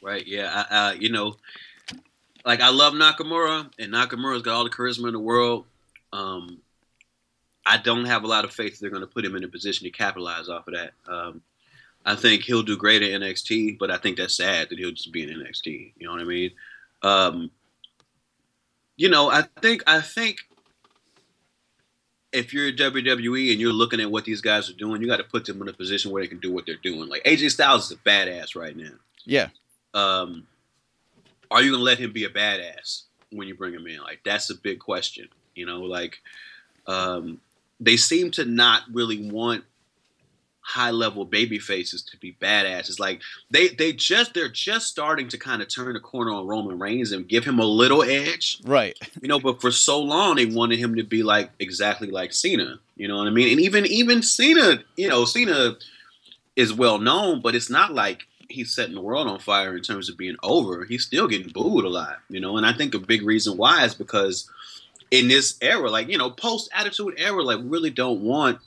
[0.00, 0.26] Right.
[0.26, 0.64] Yeah.
[0.68, 1.36] I, uh, you know,
[2.44, 5.64] like I love Nakamura, and Nakamura's got all the charisma in the world.
[6.12, 6.58] Um,
[7.64, 9.84] I don't have a lot of faith they're going to put him in a position
[9.84, 10.92] to capitalize off of that.
[11.06, 11.42] Um,
[12.04, 15.12] I think he'll do great at NXT, but I think that's sad that he'll just
[15.12, 15.92] be in NXT.
[15.96, 16.50] You know what I mean?
[17.02, 17.50] Um,
[18.96, 20.38] you know, I think I think
[22.32, 25.18] if you're a WWE and you're looking at what these guys are doing, you got
[25.18, 27.08] to put them in a position where they can do what they're doing.
[27.08, 28.92] Like AJ Styles is a badass right now.
[29.24, 29.48] Yeah.
[29.94, 30.46] Um,
[31.50, 34.00] are you gonna let him be a badass when you bring him in?
[34.00, 35.28] Like that's a big question.
[35.54, 36.18] You know, like
[36.86, 37.40] um,
[37.84, 39.64] they seem to not really want
[40.64, 43.00] high level baby faces to be badasses.
[43.00, 46.78] Like they they just they're just starting to kind of turn the corner on Roman
[46.78, 48.58] Reigns and give him a little edge.
[48.64, 48.96] Right.
[49.20, 52.78] You know, but for so long they wanted him to be like exactly like Cena.
[52.96, 53.50] You know what I mean?
[53.50, 55.76] And even even Cena, you know, Cena
[56.54, 60.08] is well known, but it's not like he's setting the world on fire in terms
[60.08, 60.84] of being over.
[60.84, 62.56] He's still getting booed a lot, you know.
[62.56, 64.48] And I think a big reason why is because
[65.12, 68.58] in this era, like you know, post attitude era, like we really don't want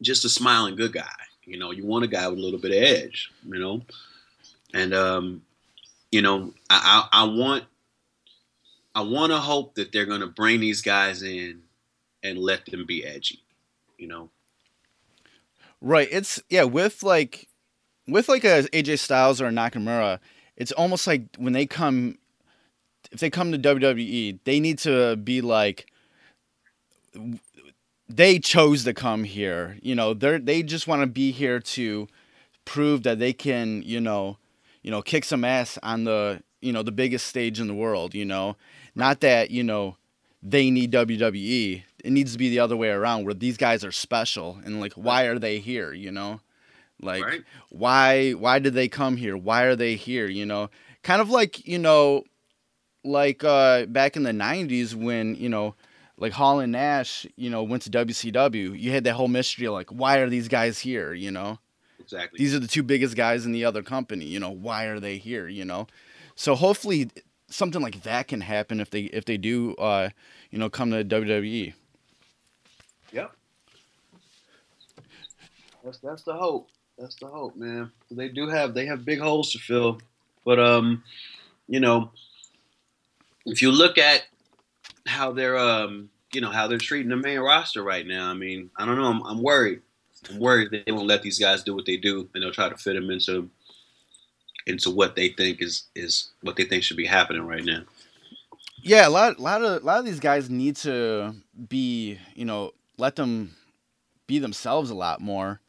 [0.00, 1.04] just a smiling good guy.
[1.44, 3.30] You know, you want a guy with a little bit of edge.
[3.44, 3.82] You know,
[4.72, 5.42] and um,
[6.10, 7.64] you know, I, I, I want
[8.94, 11.62] I want to hope that they're going to bring these guys in
[12.22, 13.40] and let them be edgy.
[13.98, 14.30] You know.
[15.80, 16.08] Right.
[16.10, 17.48] It's yeah with like
[18.06, 20.20] with like a AJ Styles or a Nakamura,
[20.56, 22.18] it's almost like when they come
[23.16, 25.90] if they come to WWE, they need to be like
[28.10, 29.78] they chose to come here.
[29.80, 32.08] You know, they they just want to be here to
[32.66, 34.36] prove that they can, you know,
[34.82, 38.14] you know, kick some ass on the, you know, the biggest stage in the world,
[38.14, 38.54] you know.
[38.94, 39.96] Not that, you know,
[40.42, 41.84] they need WWE.
[42.04, 44.92] It needs to be the other way around where these guys are special and like
[44.92, 46.40] why are they here, you know?
[47.00, 47.44] Like Right.
[47.70, 49.38] why why did they come here?
[49.38, 50.68] Why are they here, you know?
[51.02, 52.24] Kind of like, you know,
[53.06, 55.74] like uh back in the 90s when, you know,
[56.18, 58.78] like Hall and Nash, you know, went to WCW.
[58.78, 61.58] You had that whole mystery of like why are these guys here, you know?
[62.00, 62.38] Exactly.
[62.38, 65.16] These are the two biggest guys in the other company, you know, why are they
[65.16, 65.86] here, you know?
[66.34, 67.10] So hopefully
[67.48, 70.10] something like that can happen if they if they do uh,
[70.50, 71.04] you know, come to.
[71.04, 71.74] WWE.
[73.12, 73.32] Yep.
[75.84, 76.68] That's that's the hope.
[76.98, 77.92] That's the hope, man.
[78.10, 80.00] They do have they have big holes to fill,
[80.44, 81.04] but um,
[81.68, 82.10] you know,
[83.46, 84.24] if you look at
[85.06, 88.70] how they're um, you know, how they're treating the main roster right now, I mean,
[88.76, 89.06] I don't know.
[89.06, 89.80] I'm, I'm worried.
[90.28, 92.76] I'm worried they won't let these guys do what they do, and they'll try to
[92.76, 93.48] fit them into
[94.66, 97.82] into what they think is is what they think should be happening right now.
[98.82, 101.34] Yeah, a lot, lot of, a lot of these guys need to
[101.68, 103.56] be, you know, let them
[104.28, 105.60] be themselves a lot more.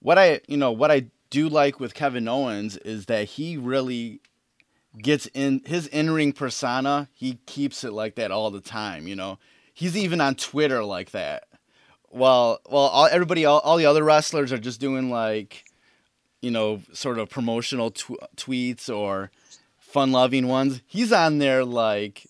[0.00, 4.20] What I, you know, what I do like with Kevin Owens is that he really
[5.02, 7.08] gets in his in-ring persona.
[7.12, 9.06] He keeps it like that all the time.
[9.06, 9.38] You know,
[9.74, 11.44] he's even on Twitter like that.
[12.10, 15.64] Well, well, all, everybody, all, all the other wrestlers are just doing like,
[16.40, 19.30] you know, sort of promotional tw- tweets or
[19.78, 20.80] fun-loving ones.
[20.86, 22.26] He's on there like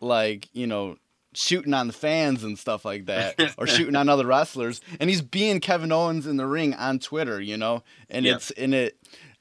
[0.00, 0.96] like you know
[1.34, 5.22] shooting on the fans and stuff like that or shooting on other wrestlers and he's
[5.22, 8.36] being Kevin Owens in the ring on Twitter you know and Yep.
[8.36, 8.96] it's in it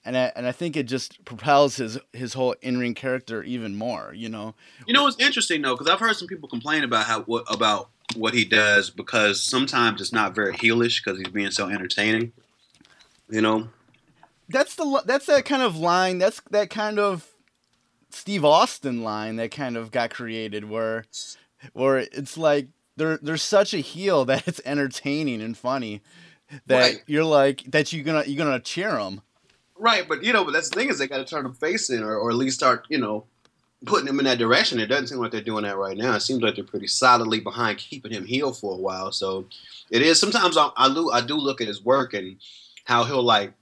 [0.08, 4.14] and I, and I think it just propels his his whole in-ring character even more
[4.16, 4.56] you know
[4.88, 7.90] You know, it's interesting though, because I've heard some people complain about how what about
[8.16, 12.32] what he does because sometimes it's not very heelish because he's being so entertaining.
[13.30, 13.70] You know,
[14.50, 17.28] that's the that's that kind of line that's that kind of
[18.10, 21.04] Steve Austin line that kind of got created where
[21.74, 26.02] where it's like they're they're such a heel that it's entertaining and funny
[26.66, 27.04] that Right.
[27.08, 29.22] you're like that you're gonna you're gonna cheer them
[29.80, 30.08] right?
[30.08, 32.18] But you know, but that's the thing is they got to turn him facing or,
[32.18, 33.26] or at least start you know
[33.86, 34.80] putting him in that direction.
[34.80, 36.16] It doesn't seem like they're doing that right now.
[36.16, 39.12] It seems like they're pretty solidly behind keeping him heeled for a while.
[39.12, 39.46] So
[39.90, 40.20] it is.
[40.20, 42.38] Sometimes I I, lo- I do look at his work and
[42.86, 43.54] how he'll like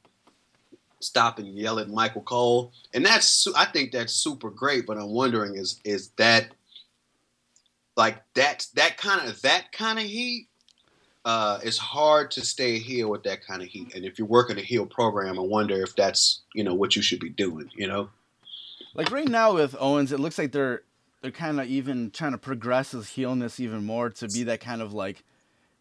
[0.99, 4.86] stop and yell at Michael Cole, and that's I think that's super great.
[4.86, 6.47] But I'm wondering is is that
[7.95, 10.47] like that that kind of that kind of heat?
[11.26, 14.57] Uh, it's hard to stay heel with that kind of heat, and if you're working
[14.57, 17.69] a heel program, I wonder if that's you know what you should be doing.
[17.76, 18.09] You know,
[18.95, 20.82] like right now with Owens it looks like they're
[21.21, 24.82] they're kind of even trying to progress his heelness even more to be that kind
[24.82, 25.23] of like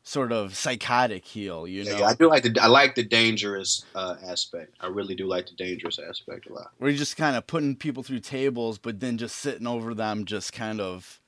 [0.03, 3.86] sort of psychotic heel you know yeah, I do like the I like the dangerous
[3.95, 4.74] uh, aspect.
[4.80, 6.72] I really do like the dangerous aspect a lot.
[6.78, 10.24] where you're just kind of putting people through tables, but then just sitting over them,
[10.26, 11.20] just kind of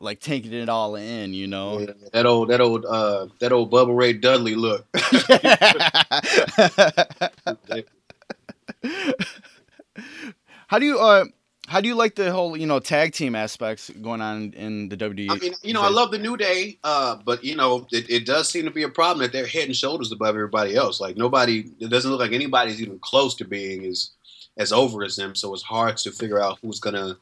[0.00, 1.78] like taking it all in, you know.
[1.78, 4.86] Yeah, that old that old uh that old Bubba Ray Dudley look.
[10.66, 11.24] how do you uh
[11.68, 14.96] how do you like the whole you know tag team aspects going on in the
[14.96, 15.30] WWE?
[15.30, 18.26] I mean, you know, I love the New Day, uh, but you know, it, it
[18.26, 21.00] does seem to be a problem that they're head and shoulders above everybody else.
[21.00, 24.10] Like nobody, it doesn't look like anybody's even close to being as
[24.56, 25.36] as over as them.
[25.36, 27.18] So it's hard to figure out who's gonna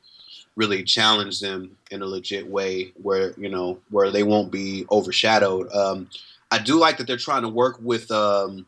[0.59, 5.73] really challenge them in a legit way, where you know where they won't be overshadowed.
[5.73, 6.11] Um,
[6.51, 8.67] I do like that they're trying to work with um,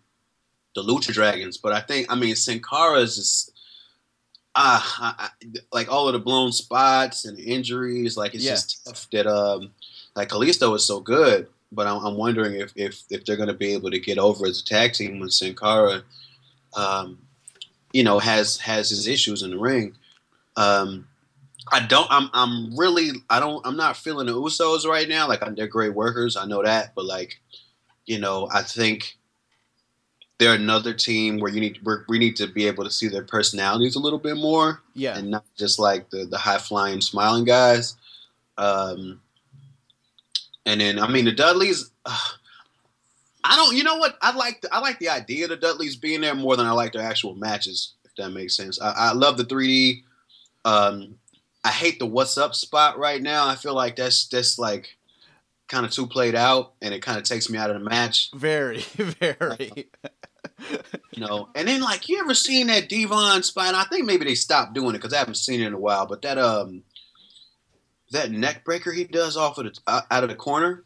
[0.77, 3.53] the Lucha Dragons, but I think I mean Sin Cara is just
[4.55, 8.17] ah, I, I, like all of the blown spots and injuries.
[8.17, 8.53] Like it's Yeah.
[8.53, 9.73] just tough that um,
[10.15, 13.55] like Kalisto is so good, but I'm, I'm wondering if if if they're going to
[13.55, 16.03] be able to get over as a tag team when Sin Cara,
[16.77, 17.19] um,
[17.93, 19.97] you know, has has his issues in the ring.
[20.57, 21.07] Um,
[21.73, 22.07] I don't.
[22.11, 22.31] I'm.
[22.33, 23.11] I'm really.
[23.29, 23.65] I don't.
[23.67, 25.29] I'm not feeling the Usos right now.
[25.29, 26.37] Like they're great workers.
[26.37, 27.41] I know that, but like,
[28.07, 29.17] you know, I think
[30.39, 33.23] they're another team where you need where we need to be able to see their
[33.23, 37.45] personalities a little bit more yeah, and not just like the the high flying smiling
[37.45, 37.97] guys.
[38.59, 39.21] Um,
[40.67, 41.91] and then I mean the Dudleys.
[42.05, 42.19] Uh,
[43.45, 43.77] I don't.
[43.77, 44.19] You know what?
[44.23, 44.61] I like.
[44.63, 47.03] The, I like the idea of the Dudleys being there more than I like their
[47.03, 47.95] actual matches.
[48.05, 48.81] If that makes sense.
[48.81, 50.03] I, I love the 3D.
[50.65, 51.15] Um,
[51.63, 53.47] I hate the what's up spot right now.
[53.47, 54.97] I feel like that's that's like
[55.69, 58.31] kind of too played out, and it kind of takes me out of the match.
[58.35, 59.89] very, very.
[61.13, 61.49] you know.
[61.55, 63.75] And then like you ever seen that D-Von spine?
[63.75, 66.07] I think maybe they stopped doing it because I haven't seen it in a while.
[66.07, 66.83] But that um
[68.11, 70.85] that neck breaker he does off of the uh, out of the corner,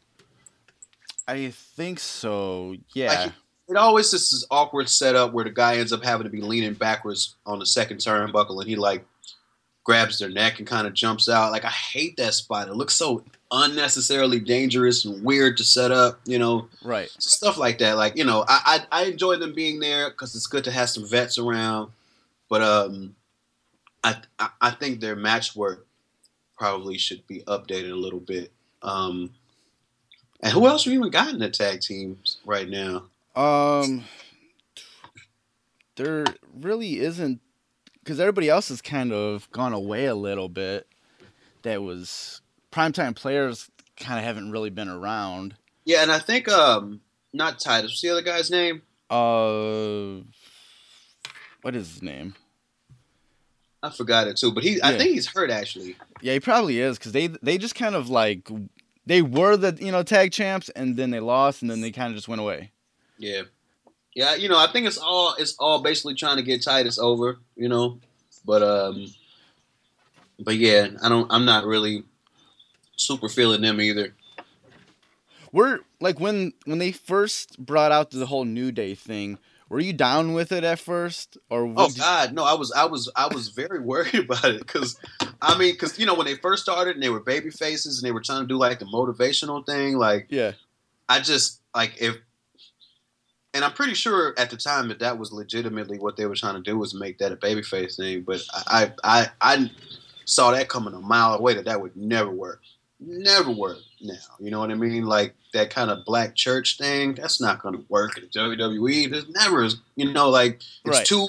[1.26, 2.76] I think so.
[2.94, 3.30] Yeah,
[3.68, 6.74] it always just this awkward setup where the guy ends up having to be leaning
[6.74, 9.04] backwards on the second turnbuckle, and he like
[9.84, 11.52] grabs their neck and kind of jumps out.
[11.52, 12.68] Like I hate that spot.
[12.68, 16.18] It looks so unnecessarily dangerous and weird to set up.
[16.24, 16.68] You know.
[16.82, 17.08] right.
[17.18, 17.96] stuff like that.
[17.96, 20.90] Like you know, I I, I enjoy them being there because it's good to have
[20.90, 21.92] some vets around.
[22.48, 23.14] But um,
[24.02, 25.86] I, I I think their match work
[26.56, 28.50] probably should be updated a little bit.
[28.82, 29.30] Um,
[30.40, 33.04] and who else we even got in the tag teams right now?
[33.34, 34.04] Um,
[35.96, 36.24] there
[36.60, 37.40] really isn't
[38.04, 40.86] because everybody else has kind of gone away a little bit.
[41.62, 45.56] That was primetime players kind of haven't really been around.
[45.86, 47.00] Yeah, and I think um,
[47.32, 47.90] not Titus.
[47.90, 48.82] What's the other guy's name?
[49.08, 50.22] Uh,
[51.62, 52.34] what is his name?
[53.82, 54.52] I forgot it too.
[54.52, 55.96] But he, I think he's hurt actually.
[56.20, 58.48] Yeah, he probably is because they they just kind of like
[59.06, 62.10] they were the you know tag champs and then they lost and then they kind
[62.10, 62.72] of just went away.
[63.18, 63.42] Yeah,
[64.14, 64.34] yeah.
[64.34, 67.38] You know, I think it's all it's all basically trying to get Titus over.
[67.56, 67.98] You know,
[68.44, 69.12] but um,
[70.38, 71.30] but yeah, I don't.
[71.32, 72.04] I'm not really
[72.96, 74.14] super feeling them either.
[75.52, 79.38] We're like when when they first brought out the whole New Day thing.
[79.70, 82.44] Were you down with it at first, or Oh God, no!
[82.44, 84.96] I was, I was, I was very worried about it because,
[85.40, 88.06] I mean, because you know when they first started and they were baby faces and
[88.06, 90.52] they were trying to do like the motivational thing, like yeah,
[91.08, 92.16] I just like if,
[93.54, 96.56] and I'm pretty sure at the time that that was legitimately what they were trying
[96.56, 98.22] to do was make that a babyface thing.
[98.22, 99.70] But I, I, I,
[100.26, 102.62] saw that coming a mile away that that would never work,
[102.98, 103.76] never work.
[104.00, 105.04] Now, you know what I mean?
[105.04, 109.10] Like that kind of black church thing, that's not going to work in WWE.
[109.10, 111.06] There's never, you know, like it's Right.
[111.06, 111.28] too,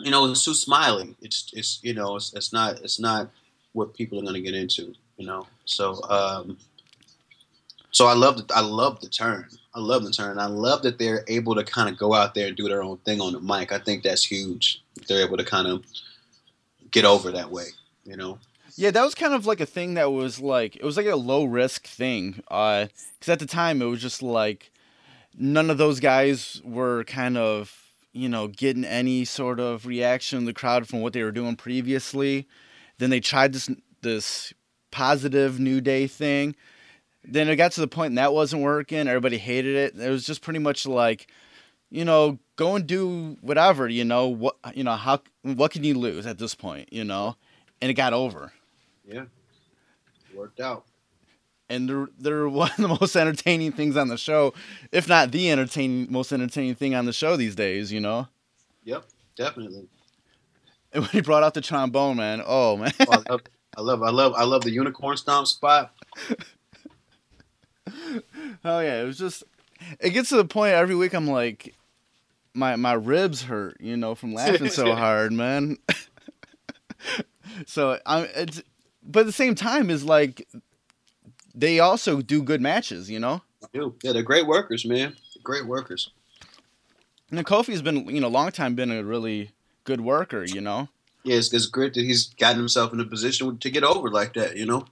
[0.00, 1.14] you know, it's too smiling.
[1.22, 3.30] It's, it's, you know, it's, it's not, it's not
[3.72, 4.92] what people are going to get into.
[5.16, 6.02] You know, so.
[6.10, 6.58] um
[7.96, 9.48] so I love I love the turn.
[9.76, 10.38] I love the turn.
[10.38, 12.96] I love that they're able to kind of go out there and do their own
[12.98, 13.72] thing on the mic.
[13.72, 14.82] I think that's huge.
[15.06, 15.84] They're able to kind of
[16.90, 17.66] get over that way.
[18.04, 18.38] You know.
[18.76, 18.90] yeah.
[18.90, 21.44] That was kind of like a thing that was like it was like a low
[21.44, 22.42] risk thing.
[22.48, 22.86] Uh,
[23.18, 24.72] because at the time it was just like
[25.36, 30.44] none of those guys were kind of you know getting any sort of reaction in
[30.46, 32.48] the crowd from what they were doing previously.
[32.96, 33.68] Then they tried this
[34.00, 34.54] this
[34.90, 36.56] positive New Day thing.
[37.28, 39.08] Then it got to the point and that wasn't working.
[39.08, 40.00] Everybody hated it.
[40.00, 41.26] It was just pretty much like,
[41.90, 43.88] you know, go and do whatever.
[43.88, 44.56] You know what?
[44.74, 45.20] You know how?
[45.42, 46.92] What can you lose at this point?
[46.92, 47.36] You know,
[47.80, 48.52] and it got over.
[49.04, 49.24] Yeah.
[50.34, 50.84] Worked out.
[51.68, 54.54] And they're they're one of the most entertaining things on the show,
[54.92, 57.92] if not the entertaining most entertaining thing on the show these days.
[57.92, 58.28] You know.
[58.84, 59.04] Yep.
[59.36, 59.88] Definitely.
[60.92, 63.40] And when he brought out the trombone, man, oh man, Oh, I love.
[63.76, 64.02] I love.
[64.02, 64.34] I love.
[64.34, 65.92] I love the unicorn stomp spot.
[68.64, 69.44] oh yeah, it was just.
[70.00, 71.12] It gets to the point every week.
[71.12, 71.74] I'm like,
[72.54, 75.76] my my ribs hurt, you know, from laughing so hard, man.
[77.66, 78.62] so I'm it's
[79.02, 80.48] but at the same time is like
[81.54, 83.42] they also do good matches, you know.
[83.72, 85.16] Yeah, they're great workers, man.
[85.42, 86.10] Great workers.
[87.30, 89.50] And Kofi's been, you know, long time been a really
[89.84, 90.88] good worker, you know.
[91.24, 94.34] Yeah, it's, it's great that he's gotten himself in a position to get over like
[94.34, 94.86] that, you know.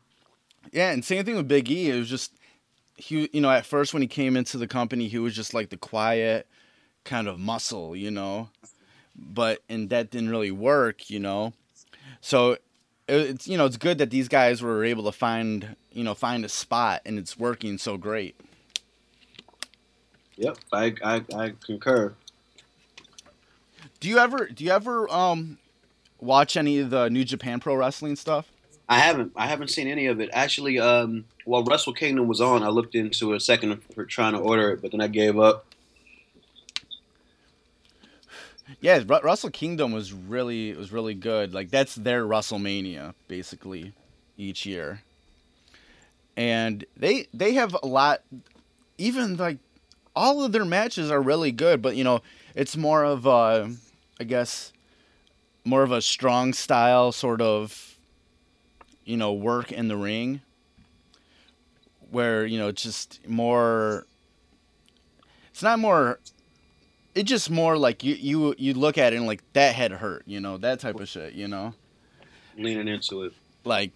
[0.73, 1.91] Yeah, and same thing with Big E.
[1.91, 2.33] It was just
[2.97, 5.71] he, you know, at first when he came into the company, he was just like
[5.71, 6.47] the quiet
[7.05, 8.49] kind of muscle, you know.
[9.17, 11.53] But and that didn't really work, you know.
[12.21, 12.59] So
[13.09, 16.45] it's you know it's good that these guys were able to find you know find
[16.45, 18.37] a spot and it's working so great.
[20.37, 22.15] Yep, I I, I concur.
[24.01, 25.59] Do you ever do you ever um
[26.21, 28.51] watch any of the New Japan Pro Wrestling stuff?
[28.89, 29.33] I haven't.
[29.37, 30.31] I haven't seen any of it.
[30.33, 34.39] Actually, um, while Wrestle Kingdom was on, I looked into a second for trying to
[34.39, 35.67] order it, but then I gave up.
[38.81, 41.53] Yeah, Wrestle Kingdom was really was really good.
[41.53, 43.93] Like that's their WrestleMania basically
[44.37, 45.03] each year.
[46.37, 48.23] And they they have a lot
[48.97, 49.59] even like
[50.17, 52.23] all of their matches are really good, but you know,
[52.55, 53.71] it's more of a
[54.19, 54.73] I guess
[55.65, 57.97] more of a strong style sort of
[59.05, 60.41] you know, work in the ring
[62.15, 64.07] where, you know, it's just more
[65.51, 66.21] it's not more
[67.15, 70.23] it's just more like you you you look at it and like that head hurt,
[70.27, 71.75] you know, that type of shit, you know,
[72.57, 73.33] Leaning into it.
[73.65, 73.93] like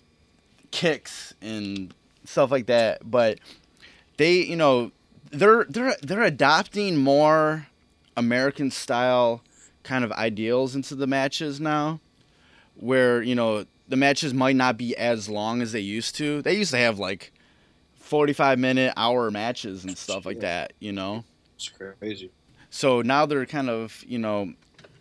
[0.70, 1.94] kicks and
[2.24, 3.08] stuff like that.
[3.10, 3.38] But
[4.18, 4.92] they, you know,
[5.30, 7.66] they're they're they're adopting more
[8.16, 9.42] American style
[9.84, 12.00] kind of ideals into the matches now,
[12.74, 16.42] where you know the matches might not be as long as they used to.
[16.42, 17.32] They used to have like
[18.08, 21.24] forty five minute hour matches and stuff like that, you know.
[21.56, 22.30] It's crazy.
[22.70, 24.54] So now they're kind of, you know,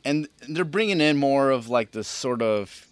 [0.03, 2.87] and they're bringing in more of like this sort of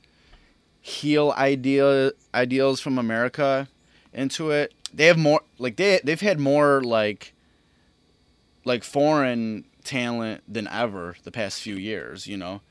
[0.82, 3.68] heel idea ideals from America
[4.13, 4.74] into it.
[4.93, 7.34] They have more like they they've had more like
[8.63, 12.61] like foreign talent than ever the past few years, you know.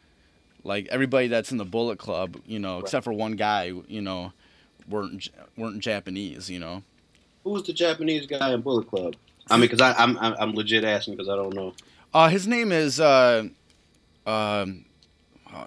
[0.62, 4.32] Like everybody that's in the Bullet Club, you know, except for one guy, you know,
[4.88, 5.28] weren't
[5.58, 6.82] weren't Japanese, you know.
[7.44, 9.14] Who was the Japanese guy in Bullet Club?
[9.50, 11.74] I mean, because I'm I'm I'm legit asking because I don't know.
[12.12, 13.44] Uh, his name is uh,
[14.26, 14.84] um,
[15.52, 15.66] uh,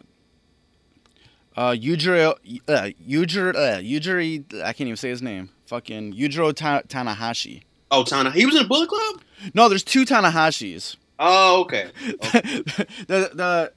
[1.56, 2.32] uh, Yujiro,
[2.68, 5.50] uh, Yujiro, uh, Yujiri, I can't even say his name.
[5.68, 7.64] Fucking Yujiro Ta- Tanahashi.
[7.92, 8.32] Oh, Tana.
[8.32, 9.22] He was in Bullet Club.
[9.54, 10.96] No, there's two Tanahashis.
[11.20, 11.92] Oh, okay.
[12.02, 13.72] the the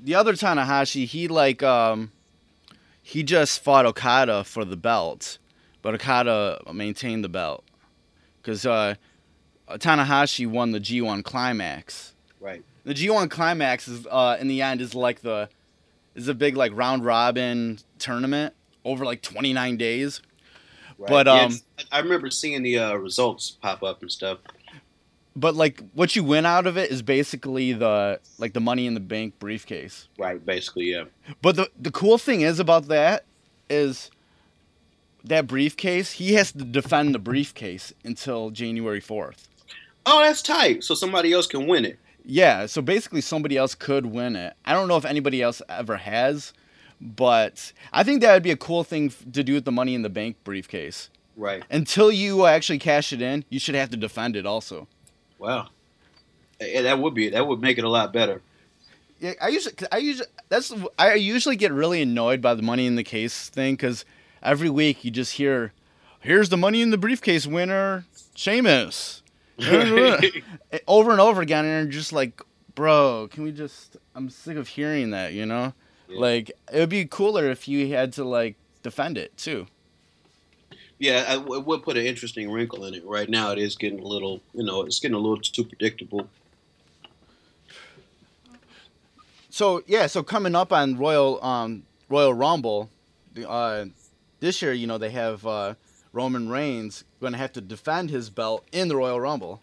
[0.00, 2.12] the other Tanahashi, he like um,
[3.02, 5.38] he just fought Okada for the belt,
[5.88, 7.64] but Okada maintained the belt
[8.42, 8.94] because uh,
[9.70, 12.12] Tanahashi won the G1 Climax.
[12.40, 12.62] Right.
[12.84, 15.48] The G1 Climax is uh, in the end is like the
[16.14, 18.52] is a big like round robin tournament
[18.84, 20.20] over like 29 days.
[20.98, 21.08] right.
[21.08, 21.58] But, um,
[21.90, 24.40] I remember seeing the uh, results pop up and stuff.
[25.34, 28.92] But like what you win out of it is basically the like the money in
[28.92, 30.06] the bank briefcase.
[30.18, 30.44] Right.
[30.44, 31.04] Basically, yeah.
[31.40, 33.24] But the the cool thing is about that
[33.70, 34.10] is
[35.28, 39.48] that briefcase, he has to defend the briefcase until January 4th.
[40.06, 40.84] Oh, that's tight.
[40.84, 41.98] So somebody else can win it.
[42.24, 44.54] Yeah, so basically somebody else could win it.
[44.64, 46.52] I don't know if anybody else ever has,
[47.00, 50.02] but I think that would be a cool thing to do with the money in
[50.02, 51.10] the bank briefcase.
[51.36, 51.62] Right.
[51.70, 54.88] Until you uh, actually cash it in, you should have to defend it also.
[55.38, 55.68] Wow.
[56.60, 58.42] Yeah, that would be that would make it a lot better.
[59.20, 62.96] Yeah, I usually, I usually, that's, I usually get really annoyed by the money in
[62.96, 64.04] the case thing because
[64.42, 65.72] every week you just hear,
[66.20, 69.22] "Here's the money in the briefcase winner, Sheamus,"
[70.86, 72.40] over and over again, and you're just like,
[72.74, 75.32] "Bro, can we just?" I'm sick of hearing that.
[75.32, 75.72] You know,
[76.08, 76.20] Yeah.
[76.20, 79.66] like it would be cooler if you had to like defend it too.
[81.00, 83.04] Yeah, I w- it would put an interesting wrinkle in it.
[83.06, 86.28] Right now, it is getting a little, you know, it's getting a little too predictable.
[89.50, 92.90] So yeah, so coming up on Royal um Royal Rumble,
[93.34, 93.86] the, uh,
[94.40, 95.74] this year you know they have uh,
[96.12, 99.60] Roman Reigns going to have to defend his belt in the Royal Rumble.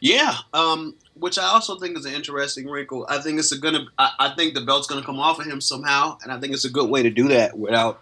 [0.00, 3.06] Yeah, um, which I also think is an interesting wrinkle.
[3.08, 3.86] I think it's gonna.
[3.98, 6.64] I, I think the belt's gonna come off of him somehow, and I think it's
[6.64, 8.00] a good way to do that without,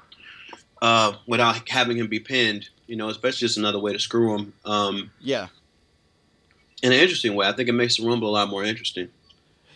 [0.80, 2.68] uh, without having him be pinned.
[2.86, 4.52] You know, especially just another way to screw him.
[4.64, 5.48] Um, Yeah,
[6.82, 7.46] in an interesting way.
[7.48, 9.08] I think it makes the Rumble a lot more interesting.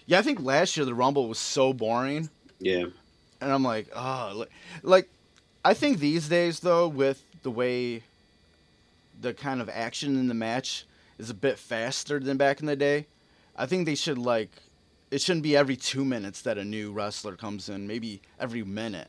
[0.07, 0.18] yeah.
[0.18, 2.87] I think last year the Rumble was so boring, Yeah,
[3.43, 4.51] and I'm like, oh, like,
[4.82, 5.09] like
[5.64, 8.03] I think these days though, with the way
[9.20, 10.84] the kind of action in the match
[11.18, 13.07] is a bit faster than back in the day,
[13.57, 14.51] I think they should like
[15.11, 17.86] it shouldn't be every two minutes that a new wrestler comes in.
[17.86, 19.09] Maybe every minute.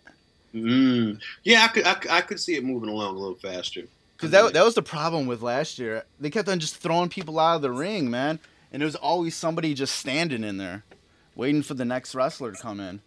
[0.53, 1.19] Mm.
[1.43, 3.83] Yeah, I could, I I could see it moving along a little faster.
[4.17, 6.03] Because that, that was the problem with last year.
[6.19, 8.39] They kept on just throwing people out of the ring, man.
[8.71, 10.83] And there was always somebody just standing in there,
[11.35, 13.01] waiting for the next wrestler to come in.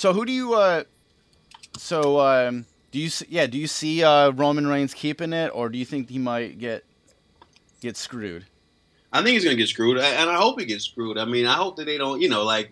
[0.00, 0.84] So who do you uh
[1.76, 5.68] so um do you s- yeah, do you see uh Roman Reigns keeping it or
[5.68, 6.84] do you think he might get
[7.82, 8.46] get screwed?
[9.12, 11.18] I think he's gonna get screwed, and I hope he gets screwed.
[11.18, 12.70] I mean, I hope that they don't, you know, like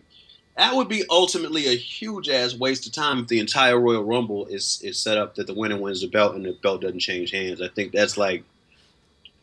[0.56, 4.46] that would be ultimately a huge ass waste of time if the entire Royal Rumble
[4.46, 7.30] is is set up that the winner wins the belt and the belt doesn't change
[7.30, 7.60] hands.
[7.60, 8.42] I think that's like,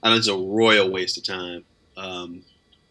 [0.02, 1.66] I think it's a royal waste of time.
[1.98, 2.46] Um,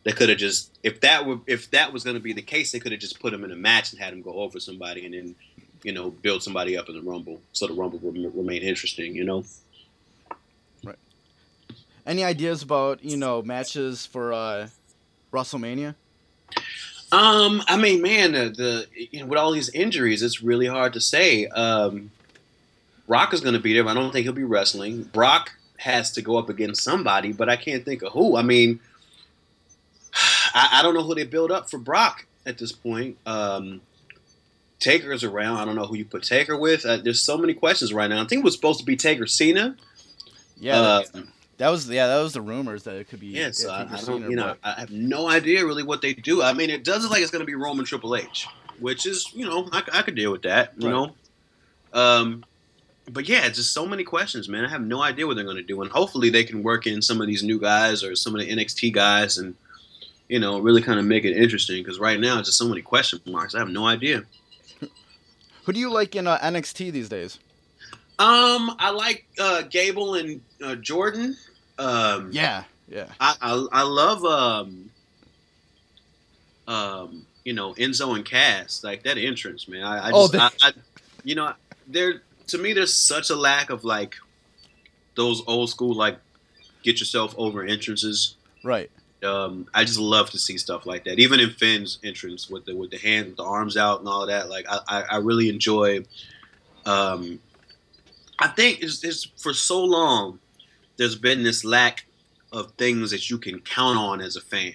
[0.05, 2.72] they could have just if that were if that was going to be the case,
[2.72, 5.05] they could have just put him in a match and had him go over somebody
[5.05, 5.34] and then
[5.82, 9.14] you know build somebody up in the Rumble so the Rumble would remain interesting.
[9.14, 9.44] You know.
[10.84, 10.98] Right.
[12.07, 14.68] Any ideas about, you know, matches for uh
[15.32, 15.94] WrestleMania?
[17.12, 20.92] Um, I mean, man, the, the you know, with all these injuries, it's really hard
[20.94, 21.46] to say.
[21.46, 22.11] Um,
[23.07, 25.05] Brock is going to be there, but I don't think he'll be wrestling.
[25.05, 28.36] Brock has to go up against somebody, but I can't think of who.
[28.36, 28.80] I mean,
[30.55, 33.18] I, I don't know who they build up for Brock at this point.
[33.26, 33.80] Um,
[34.80, 35.59] Taker's around.
[35.59, 36.84] I don't know who you put Taker with.
[36.84, 38.22] Uh, there's so many questions right now.
[38.22, 39.76] I think it was supposed to be Taker Cena.
[40.59, 41.02] Yeah, Uh,
[41.59, 43.28] that, was yeah, that was the rumors that it could be.
[43.28, 46.42] Yeah, so I, I don't, you know, I have no idea really what they do.
[46.42, 48.46] I mean, it does look like it's going to be Roman Triple H,
[48.78, 50.92] which is, you know, I, I could deal with that, you Right.
[50.94, 51.14] know.
[51.92, 52.44] Um,
[53.11, 54.64] but yeah, just so many questions, man.
[54.64, 57.00] I have no idea what they're going to do, and hopefully they can work in
[57.02, 59.55] some of these new guys or some of the NXT guys, and
[60.35, 61.80] you know, really kind of make it interesting.
[61.80, 63.55] Because right now, it's just so many question marks.
[63.55, 64.24] I have no idea.
[65.64, 67.39] Who do you like in uh, NXT these days?
[68.18, 71.37] Um, I like uh, Gable and uh, Jordan.
[71.78, 73.07] Um, Yeah, yeah.
[73.20, 74.91] I, I I love um
[76.66, 80.41] um you know Enzo and Cass like that entrance man I, I Oh, just the-
[80.43, 80.72] I, I
[81.24, 81.53] you know
[81.87, 84.14] there to me there's such a lack of like
[85.14, 86.18] those old school like
[86.82, 88.91] get yourself over entrances Right.
[89.24, 92.76] Um I just love to see stuff like that even in Finn's entrance with the
[92.76, 96.04] with the hands the arms out and all that like I I, I really enjoy
[96.86, 97.40] um
[98.38, 100.38] I think it's, it's for so long
[100.96, 102.06] there's been this lack
[102.52, 104.74] of things that you can count on as a fan.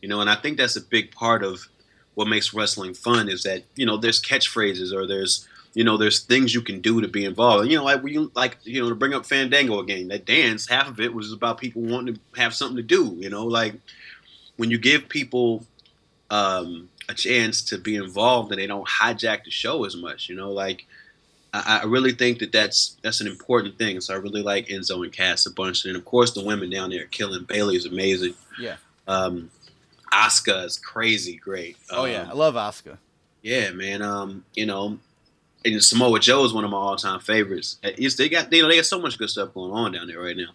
[0.00, 1.68] You know, and I think that's a big part of
[2.14, 6.20] what makes wrestling fun is that, you know, there's catchphrases or there's you know, there's
[6.20, 7.68] things you can do to be involved.
[7.70, 10.68] You know, like when you like, you know, to bring up Fandango again, that dance,
[10.68, 13.74] half of it was about people wanting to have something to do, you know, like
[14.56, 15.64] when you give people
[16.30, 20.36] um a chance to be involved and they don't hijack the show as much, you
[20.36, 20.86] know, like
[21.52, 24.00] I, I really think that that's that's an important thing.
[24.00, 26.90] So I really like Enzo and Cass a bunch, and of course the women down
[26.90, 27.44] there killing.
[27.44, 28.34] Bayley is amazing.
[28.60, 28.76] Yeah.
[29.08, 29.50] Um,
[30.12, 31.76] Asuka is crazy great.
[31.90, 32.98] Oh yeah, Um, I love Asuka.
[33.42, 34.02] yeah, man.
[34.02, 34.98] Um, you know,
[35.64, 37.78] and Samoa Joe is one of my all-time favorites.
[37.82, 40.20] It's, they got you know they got so much good stuff going on down there
[40.20, 40.50] right now.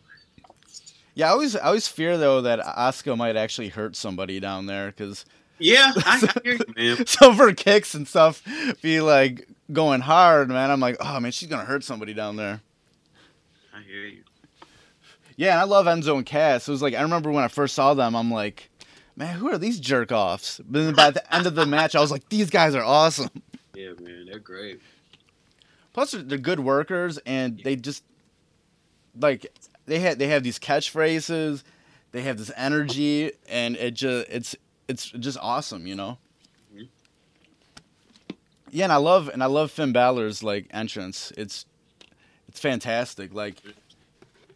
[1.14, 4.88] Yeah, I always I always fear though that Asuka might actually hurt somebody down there
[4.88, 5.26] because
[5.60, 7.06] Yeah, I, I hear you, man.
[7.06, 8.44] some of her kicks and stuff
[8.82, 10.72] be like going hard, man.
[10.72, 12.62] I'm like, oh man, she's gonna hurt somebody down there.
[13.74, 14.24] I hear you.
[15.38, 16.68] Yeah, and I love Enzo and Cass.
[16.68, 18.70] It was like I remember when I first saw them, I'm like,
[19.16, 20.60] man, who are these jerk offs?
[20.66, 23.30] But then by the end of the match, I was like, these guys are awesome.
[23.74, 24.82] Yeah, man, they're great.
[25.96, 28.04] Plus, they're- they're good workers, and they just
[29.18, 29.46] like
[29.86, 31.64] they had they have these catchphrases,
[32.12, 34.56] they have this energy, and it just it's
[34.90, 36.18] it's just awesome, you know.
[36.76, 36.90] Mhm.
[38.72, 41.32] Yeah, and I love and I love Finn Balor's like entrance.
[41.38, 41.66] It's
[42.50, 43.34] it's fantastic.
[43.34, 43.56] Like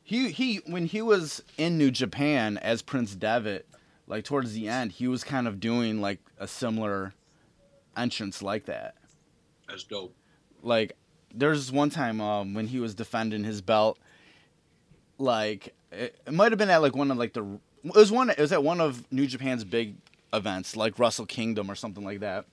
[0.04, 3.66] he he when he was in New Japan as Prince Devitt,
[4.08, 7.14] like towards the end, he was kind of doing like a similar
[7.96, 8.96] entrance like that
[9.70, 10.14] That's dope.
[10.62, 10.98] like
[11.34, 13.98] there's one time um when he was defending his belt
[15.18, 18.30] like it, it might have been at like one of like the it was one
[18.30, 19.96] it was at one of New Japan's big
[20.34, 22.46] events like Wrestle Kingdom or something like that.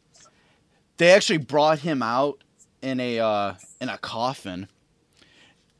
[0.98, 2.42] They actually brought him out
[2.82, 4.68] in a uh in a coffin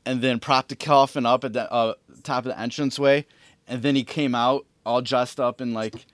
[0.05, 3.25] and then propped the coffin up at the uh, top of the entranceway
[3.67, 6.05] and then he came out all dressed up in like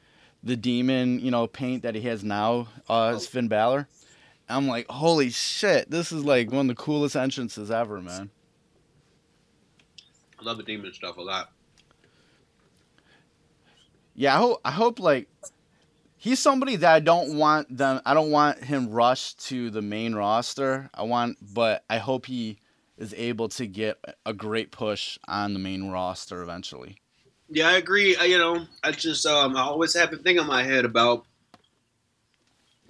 [0.43, 3.87] the demon, you know, paint that he has now uh as Finn Balor.
[4.49, 8.29] I'm like, holy shit, this is like one of the coolest entrances ever, man.
[10.39, 11.51] I love the demon stuff a lot.
[14.15, 15.27] Yeah, I hope I hope like
[16.17, 20.13] he's somebody that I don't want them I don't want him rushed to the main
[20.13, 20.89] roster.
[20.93, 22.59] I want but I hope he
[22.97, 26.97] is able to get a great push on the main roster eventually.
[27.49, 28.15] Yeah, I agree.
[28.15, 31.25] I, you know, I just um, I always have a thing in my head about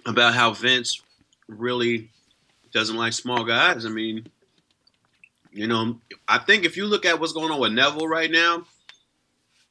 [0.06, 1.00] about how Vince
[1.48, 2.10] really
[2.72, 3.86] doesn't like small guys.
[3.86, 4.26] I mean,
[5.50, 8.64] you know, I think if you look at what's going on with Neville right now,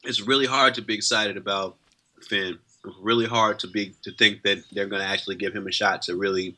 [0.04, 1.76] it's really hard to be excited about
[2.22, 2.58] Finn.
[2.86, 5.72] It's really hard to be to think that they're going to actually give him a
[5.72, 6.56] shot to really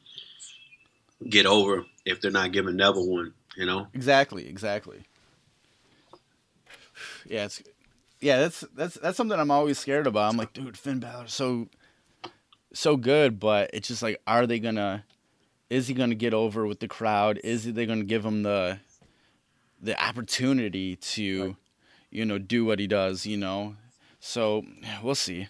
[1.29, 3.33] get over if they're not giving Neville one.
[3.57, 5.03] You know, Exactly, exactly.
[7.27, 7.61] Yeah, it's
[8.21, 10.29] yeah, that's that's that's something I'm always scared about.
[10.29, 11.67] I'm like, dude, Finn Balor's so
[12.75, 15.05] so good, but it's just like, are they gonna?
[15.69, 17.39] Is he gonna get over with the crowd?
[17.43, 18.79] Is they gonna give him the
[19.81, 21.55] the opportunity to,
[22.11, 23.25] you know, do what he does?
[23.25, 23.75] You know,
[24.19, 24.63] so
[25.01, 25.47] we'll see.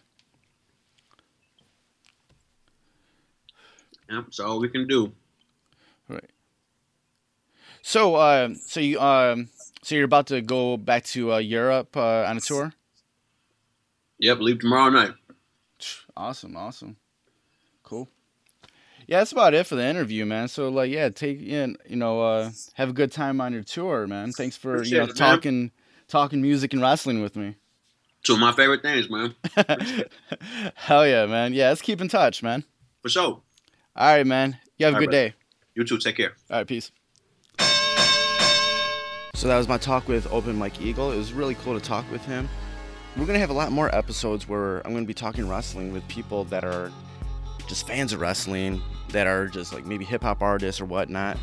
[4.08, 5.12] that's all we can do.
[6.08, 6.30] Right.
[7.82, 9.50] So, uh, so you um,
[9.82, 12.74] so you're about to go back to uh, Europe uh, on a tour.
[14.20, 15.14] Yep, leave tomorrow night.
[16.16, 16.96] Awesome, awesome.
[19.08, 20.48] Yeah, that's about it for the interview, man.
[20.48, 24.08] So like, yeah, take in, you know, uh, have a good time on your tour,
[24.08, 24.32] man.
[24.32, 25.16] Thanks for you know Appreciate it, man.
[25.16, 25.72] talking
[26.08, 27.56] talking music and wrestling with me.
[28.24, 29.36] Two of my favorite things, man.
[30.76, 31.54] Hell yeah, man.
[31.54, 32.64] Yeah, let's keep in touch, man.
[33.04, 33.24] For sure.
[33.24, 33.44] All
[33.96, 34.58] right, man.
[34.78, 35.34] You have a good right, day.
[35.76, 36.00] You too.
[36.00, 36.34] Take care.
[36.50, 36.92] All right, peace.
[39.36, 41.12] So that was my talk with Open Mike Eagle.
[41.12, 42.50] It was really cool to talk with him.
[43.16, 46.46] We're gonna have a lot more episodes where I'm gonna be talking wrestling with people
[46.46, 46.92] that are
[47.68, 51.38] just fans of wrestling, that are just like maybe hip hop artists or whatnot,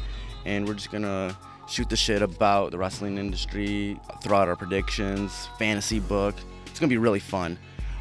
[0.45, 1.37] and we're just gonna
[1.69, 6.35] shoot the shit about the wrestling industry, throw out our predictions, fantasy book.
[6.67, 7.59] It's gonna be really fun.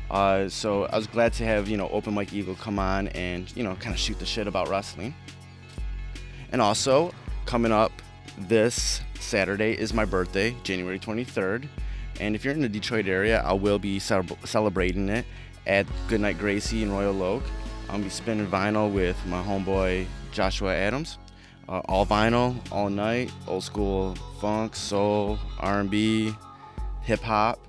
[0.10, 3.54] Uh, so I was glad to have you know Open Mike Eagle come on and
[3.56, 5.14] you know kind of shoot the shit about wrestling.
[6.52, 7.14] And also,
[7.46, 7.92] coming up
[8.38, 11.68] this Saturday is my birthday, January 23rd.
[12.20, 15.26] And if you're in the Detroit area, I will be celeb- celebrating it
[15.66, 17.44] at Goodnight Gracie in Royal Oak.
[17.92, 21.18] I'll be spinning vinyl with my homeboy Joshua Adams.
[21.68, 26.34] Uh, all vinyl, all night, old school funk, soul, R&B,
[27.02, 27.60] hip hop.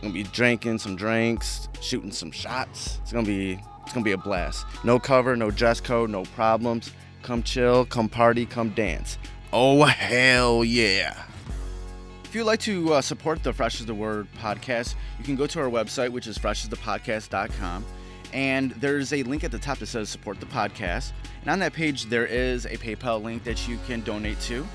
[0.00, 2.98] Gonna be drinking some drinks, shooting some shots.
[3.02, 4.66] It's gonna be it's gonna be a blast.
[4.84, 6.92] No cover, no dress code, no problems.
[7.22, 9.18] Come chill, come party, come dance.
[9.52, 11.24] Oh hell yeah!
[12.24, 15.46] If you'd like to uh, support the Fresh is the Word podcast, you can go
[15.48, 17.84] to our website, which is freshisthepodcast.com.
[18.32, 21.12] And there's a link at the top that says support the podcast.
[21.42, 24.66] And on that page, there is a PayPal link that you can donate to.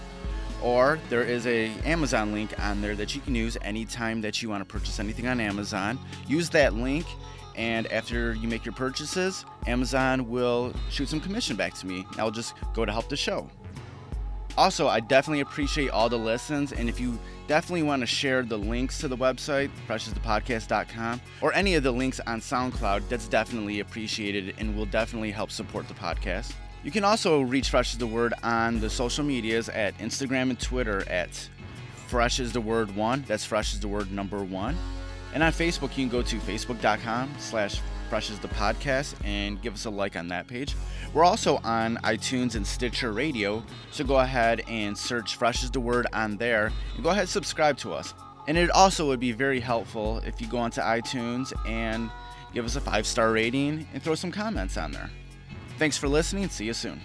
[0.61, 4.49] Or there is a Amazon link on there that you can use anytime that you
[4.49, 5.99] want to purchase anything on Amazon.
[6.27, 7.05] Use that link,
[7.55, 12.05] and after you make your purchases, Amazon will shoot some commission back to me.
[12.17, 13.47] I'll just go to help the show.
[14.57, 18.57] Also, I definitely appreciate all the listens, and if you definitely want to share the
[18.57, 24.55] links to the website, freshisthepodcast.com, or any of the links on SoundCloud, that's definitely appreciated
[24.57, 26.53] and will definitely help support the podcast.
[26.83, 30.59] You can also reach Fresh is the Word on the social medias at Instagram and
[30.59, 31.49] Twitter at
[32.07, 33.23] Fresh is the Word One.
[33.27, 34.77] That's Fresh is the Word number one.
[35.33, 39.73] And on Facebook, you can go to facebook.com slash Fresh is the Podcast and give
[39.73, 40.75] us a like on that page.
[41.13, 45.79] We're also on iTunes and Stitcher Radio, so go ahead and search Fresh is the
[45.79, 48.13] Word on there and go ahead and subscribe to us.
[48.47, 52.09] And it also would be very helpful if you go onto iTunes and
[52.53, 55.09] give us a five star rating and throw some comments on there.
[55.77, 56.49] Thanks for listening.
[56.49, 57.01] See you soon.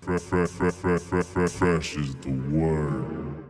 [0.00, 3.41] Fresh, fresh, fresh, fresh, fresh, fresh is the word.